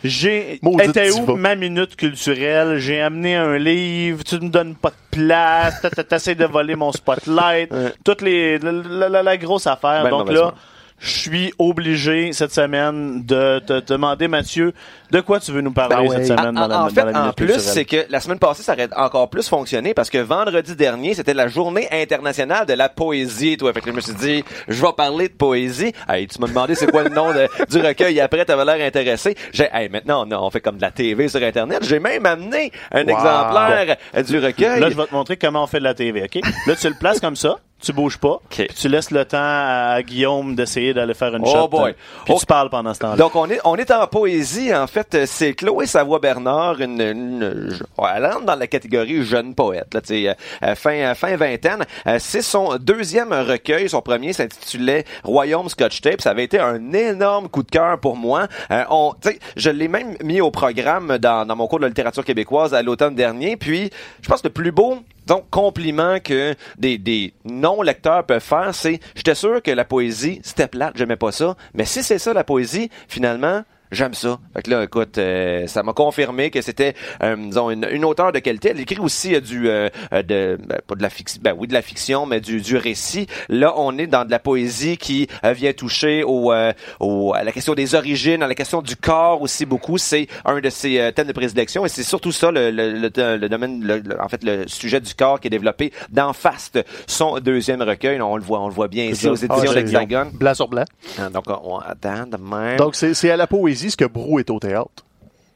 [0.04, 2.78] J'ai été où ma minute culturelle?
[2.78, 7.74] J'ai amené un livre, tu me donnes pas de place, t'essayes de voler mon spotlight,
[8.04, 10.04] toutes les la, la- la- la grosse affaire.
[10.04, 10.54] Ben, Donc mauvaise là, main.
[11.00, 14.74] Je suis obligé cette semaine de te demander, Mathieu,
[15.12, 16.16] de quoi tu veux nous parler Ben ouais.
[16.18, 18.39] cette semaine En, dans la, en dans fait, la en plus, c'est que la semaine
[18.39, 22.74] passée, ça aurait encore plus fonctionné parce que vendredi dernier, c'était la journée internationale de
[22.74, 23.58] la poésie.
[23.58, 25.93] Toi, fait que je me suis dit, je vais parler de poésie.
[26.10, 28.20] Hey, tu m'as demandé c'est quoi le nom de- du recueil.
[28.20, 29.36] Après, t'avais l'air intéressé.
[29.54, 31.84] J'ai, hey, maintenant, non, on fait comme de la TV sur Internet.
[31.84, 33.10] J'ai même amené un Wow.
[33.12, 34.80] exemplaire du recueil.
[34.80, 36.41] Là, je vais te montrer comment on fait de la TV, OK?
[36.66, 40.02] Là, tu le places comme ça, tu bouges pas, puis tu laisses le temps à
[40.02, 41.68] Guillaume d'essayer d'aller faire une Oh shot.
[41.68, 41.92] boy.
[41.92, 42.22] hein.
[42.26, 43.16] Puis tu parles pendant ce temps-là.
[43.18, 47.00] Donc on est on est en poésie en fait euh, c'est Chloé Savoie Bernard une,
[47.02, 47.78] une
[48.16, 51.36] elle entre dans la catégorie jeune poète là tu sais euh, euh, fin euh, fin
[51.36, 56.60] vingtaine Euh, c'est son deuxième recueil son premier s'intitulait Royaume Scotch Tape ça avait été
[56.60, 60.42] un énorme coup de cœur pour moi Euh, on tu sais je l'ai même mis
[60.42, 64.42] au programme dans dans mon cours de littérature québécoise à l'automne dernier puis je pense
[64.42, 64.98] que le plus beau
[65.28, 70.68] donc, compliment que des, des non-lecteurs peuvent faire, c'est j'étais sûr que la poésie, c'était
[70.68, 71.56] plate, j'aimais pas ça.
[71.74, 74.40] Mais si c'est ça la poésie, finalement, j'aime ça.
[74.54, 78.32] Fait que là, écoute, euh, ça m'a confirmé que c'était, euh, disons, une, une auteure
[78.32, 78.70] de qualité.
[78.70, 81.68] Elle écrit aussi euh, du, euh, euh, de, ben, pas de la fiction, ben oui,
[81.68, 83.28] de la fiction, mais du, du récit.
[83.50, 87.44] Là, on est dans de la poésie qui euh, vient toucher au, euh, au, à
[87.44, 89.98] la question des origines, à la question du corps aussi beaucoup.
[89.98, 93.50] C'est un de ses thèmes de prédilection et c'est surtout ça le, le, le, le
[93.50, 97.40] domaine, le- le- en fait, le sujet du corps qui est développé dans Fast, son
[97.40, 98.20] deuxième recueil.
[98.22, 100.32] On le voit, on le voit bien ici aux Ah, éditions c'est d'Hexagone.
[100.34, 100.86] Blanc sur blanc.
[101.20, 102.76] Ah, Donc, on, attends, demain.
[102.78, 105.04] Donc, c'est c'est à la poésie ce que Brou est au théâtre.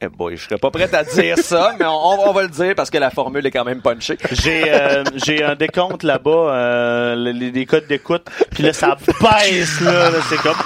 [0.04, 2.74] Eh boy, je serais pas prêt à dire ça, mais on, on va le dire
[2.74, 4.18] parce que la formule est quand même punchée.
[4.32, 9.80] J'ai euh, j'ai un décompte là-bas, euh, les, les codes d'écoute, puis là, ça baisse,
[9.80, 10.56] là, là, c'est comme...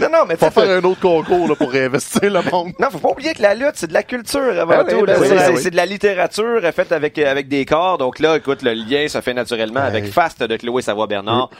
[0.00, 2.72] Non, non, mais Faut tu sais, faire un autre concours là, pour réinvestir le monde.
[2.78, 5.06] Non, faut pas oublier que la lutte, c'est de la culture avant Ben oui, tout.
[5.06, 5.70] ben oui, c'est, ben oui.
[5.70, 7.98] de la littérature faite avec, avec des corps.
[7.98, 11.50] Donc là, écoute, le lien se fait naturellement avec Fast de Chloé Savoie-Bernard.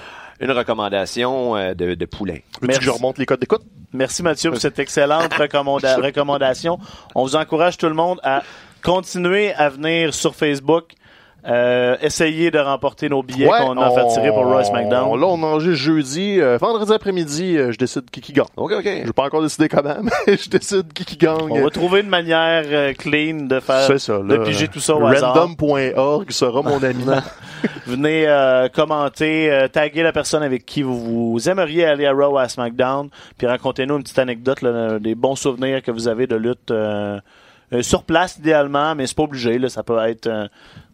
[0.41, 2.35] Une recommandation euh, de, de Poulain.
[2.35, 2.79] Veux-tu Merci.
[2.81, 3.63] que je remonte les codes d'écoute?
[3.93, 6.79] Merci Mathieu pour cette excellente recommanda- recommandation.
[7.15, 8.43] On vous encourage tout le monde à
[8.85, 10.93] continuer à venir sur Facebook,
[11.47, 15.19] euh, essayer de remporter nos billets qu'on a fait tirer pour Royce McDown.
[15.19, 16.41] Là, on enregistre jeudi.
[16.41, 18.47] euh, vendredi après-midi, euh, je décide qui qui gagne.
[18.57, 18.85] OK, OK.
[18.85, 21.49] Je n'ai pas encore décidé comment, mais je décide qui qui gagne.
[21.51, 24.45] On va trouver une manière euh, clean de faire, C'est ça, de là.
[24.45, 25.35] piger tout ça au hasard.
[25.35, 27.05] Random.org sera mon ami.
[27.87, 32.39] Venez euh, commenter, euh, taguer la personne avec qui vous, vous aimeriez aller à Raw
[32.39, 34.65] à SmackDown, puis racontez-nous une petite anecdote,
[35.01, 37.21] des bons souvenirs que vous avez de lutte euh,
[37.83, 40.49] sur place idéalement, mais c'est pas obligé, ça peut être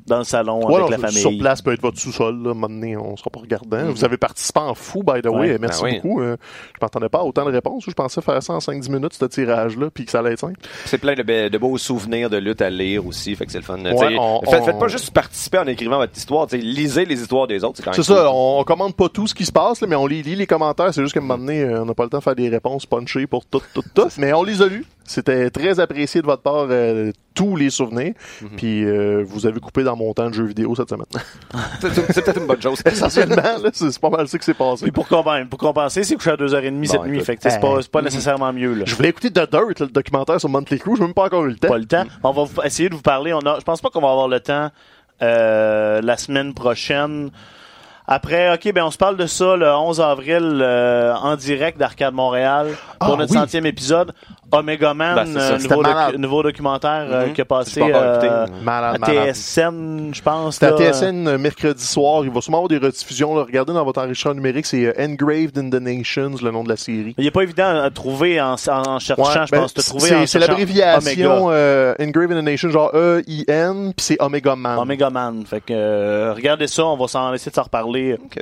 [0.07, 1.21] dans le salon Ouais, avec non, la famille.
[1.21, 2.55] Sur place peut être votre sous-sol, là.
[2.55, 3.85] Maintenant, on sera pas regardant.
[3.91, 5.53] Vous avez participé en fou, by the way.
[5.53, 5.59] Ouais.
[5.59, 6.01] Merci Ben oui.
[6.03, 6.21] beaucoup.
[6.21, 6.37] Euh,
[6.75, 7.85] je m'attendais pas à autant de réponses.
[7.87, 10.61] Je pensais faire ça en 5-10 minutes, ce tirage-là, puis que ça allait être simple?
[10.85, 13.35] C'est plein de, be- de beaux souvenirs de lutte à lire aussi.
[13.35, 13.79] Fait que c'est le fun.
[13.79, 16.47] Ouais, on- faites, on- faites pas juste participer en écrivant votre histoire.
[16.53, 17.77] Lisez les histoires des autres.
[17.79, 18.17] C'est quand même C'est cool.
[18.23, 20.37] ça, on, on commande pas tout ce qui se passe, là, mais on lit, lit
[20.37, 20.93] les commentaires.
[20.93, 22.49] C'est juste qu'à un moment donné, euh, on n'a pas le temps de faire des
[22.49, 24.09] réponses punchées pour tout, tout, tout.
[24.19, 24.85] Mais on les a lus.
[25.07, 28.15] C'était très apprécié de votre part, euh, tous les souvenirs.
[28.43, 28.49] Mhm.
[28.57, 31.05] Puis euh, vous avez coupé dans mon temps de jeu vidéo cette semaie.
[31.81, 32.81] C'est, peut-être une bonne chose.
[32.87, 34.83] Essentiellement, c'est pas mal ça qui s'est passé.
[34.85, 37.27] Puis pour, compen- pour compenser, c'est couché à 2h30 cette Bon, nuit, écoute.
[37.27, 38.05] fait que c'est pas, Hey.
[38.05, 38.75] nécessairement mieux.
[38.75, 38.85] Là.
[38.87, 40.95] Je voulais écouter The Dirt, le documentaire sur Monthly Crew.
[40.97, 41.69] Je n'ai même pas encore eu le temps.
[41.69, 42.05] pas le temps.
[42.23, 43.33] On va essayer de vous parler.
[43.33, 44.71] On a, je pense pas qu'on va avoir le temps
[45.23, 47.31] euh, la semaine prochaine.
[48.07, 52.13] Après, ok, ben on se parle de ça le 11 avril euh, en direct d'Arcade
[52.13, 52.69] Montréal
[53.01, 53.39] pour Ah, notre oui.
[53.39, 54.13] centième épisode.
[54.53, 56.19] Omega Man, Ben, euh, nouveau, docu- malade.
[56.19, 57.33] nouveau documentaire euh, Mhm.
[57.33, 58.47] qui a passé euh.
[58.63, 59.07] Malade, à.
[59.33, 60.55] TSN, je pense.
[60.55, 60.77] C'était à là.
[60.93, 62.25] TSN euh, mercredi soir.
[62.25, 63.35] Il va sûrement avoir des rediffusions.
[63.35, 63.43] Là.
[63.45, 66.77] Regardez dans votre enregistrement numérique, c'est euh, Engraved in the Nations, le nom de la
[66.77, 67.15] série.
[67.19, 69.75] Il est pas évident à trouver en, en, en cherchant, Ouais, je ben, pense.
[69.77, 74.79] C'est c'est l'abréviation euh, Engraved in the Nation, genre E-I-N, puis c'est Omega Man.
[74.79, 75.45] Omega Man.
[75.47, 78.15] Fait que euh, regardez ça, on va s'en essayer de s'en reparler.
[78.15, 78.39] Ok.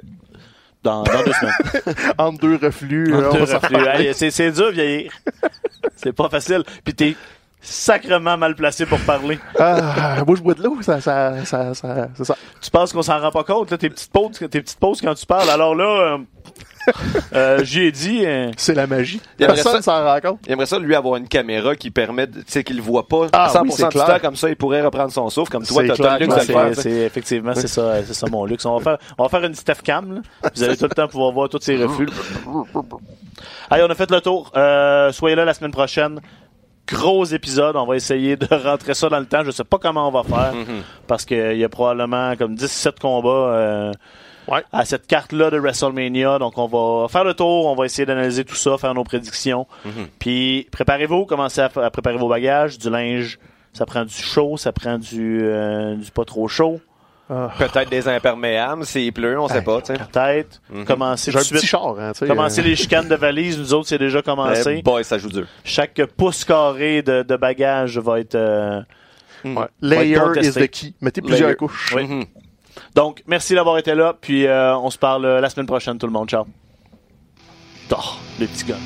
[0.83, 1.95] Dans, dans deux semaines.
[2.18, 3.14] Entre deux reflux.
[3.14, 4.12] Entre deux reflux.
[4.14, 5.12] c'est, c'est dur vieillir.
[5.97, 6.62] c'est pas facile.
[6.85, 7.16] Puis t'es
[7.61, 9.39] sacrement mal placé pour parler.
[9.59, 12.37] Ah, moi, je bois de l'eau, ça, ça, ça, ça- c'est ça.
[12.61, 15.14] Tu penses qu'on s'en rend pas compte, là, tes petites pauses, tes petites pauses quand
[15.14, 15.49] tu parles.
[15.49, 16.18] Alors là, euh,
[17.35, 19.20] euh, j'y ai dit, euh, C'est la magie.
[19.39, 20.41] Il aimerait Personne s'en rend compte.
[20.47, 23.07] Il aimerait ça, lui, avoir une caméra qui permet, de- tu sais, qu'il le voit
[23.07, 24.07] pas Ah 100% oui, c'est du clair.
[24.07, 26.55] temps, comme ça, il pourrait reprendre son souffle, comme toi, C'est t'as le luxe le
[26.74, 26.87] faire.
[27.07, 28.64] effectivement, c'est ça, c'est ça mon luxe.
[28.66, 30.51] On va faire, on va faire une Steph Cam, là.
[30.55, 32.09] Vous allez tout le temps pouvoir voir tous ces refus.
[33.70, 34.51] Allez, on a fait le tour.
[34.57, 36.20] Euh, soyez là la semaine prochaine.
[36.87, 37.76] Gros épisode.
[37.76, 39.43] On va essayer de rentrer ça dans le temps.
[39.45, 40.53] Je sais pas comment on va faire.
[41.07, 43.93] Parce qu'il y a probablement comme 17 combats euh,
[44.53, 44.62] Ouais.
[44.72, 46.38] à cette carte-là de WrestleMania.
[46.38, 47.66] Donc, on va faire le tour.
[47.66, 49.66] On va essayer d'analyser tout ça, faire nos prédictions.
[50.18, 51.24] Puis, préparez-vous.
[51.26, 52.78] Commencez à, à préparer vos bagages.
[52.78, 53.38] Du linge,
[53.72, 54.57] ça prend du chaud.
[54.57, 56.80] Ça prend du, euh, du pas trop chaud.
[57.28, 59.80] Peut-être des imperméables, s'il pleut, on sait pas.
[59.80, 60.61] Peut-être.
[60.68, 61.61] Tout un de suite.
[61.61, 63.59] petit char, hein, euh, les chicanes de valise.
[63.59, 64.76] Nous autres, c'est déjà commencé.
[64.80, 65.46] Eh boy, ça joue dur.
[65.64, 68.34] Chaque pouce carré de, de bagages va être...
[68.34, 68.82] euh,
[69.44, 69.55] ouais.
[69.55, 70.92] va être Layer is the key.
[71.00, 71.57] Mettez plusieurs Layer.
[71.57, 71.94] couches.
[71.96, 72.07] Oui.
[72.07, 72.24] Mhm.
[72.95, 74.14] Donc, merci d'avoir été là.
[74.20, 76.28] Puis, euh, on se parle euh, la semaine prochaine, tout le monde.
[76.28, 76.47] Ciao.
[77.90, 77.97] Oh,
[78.40, 78.76] le petit gars.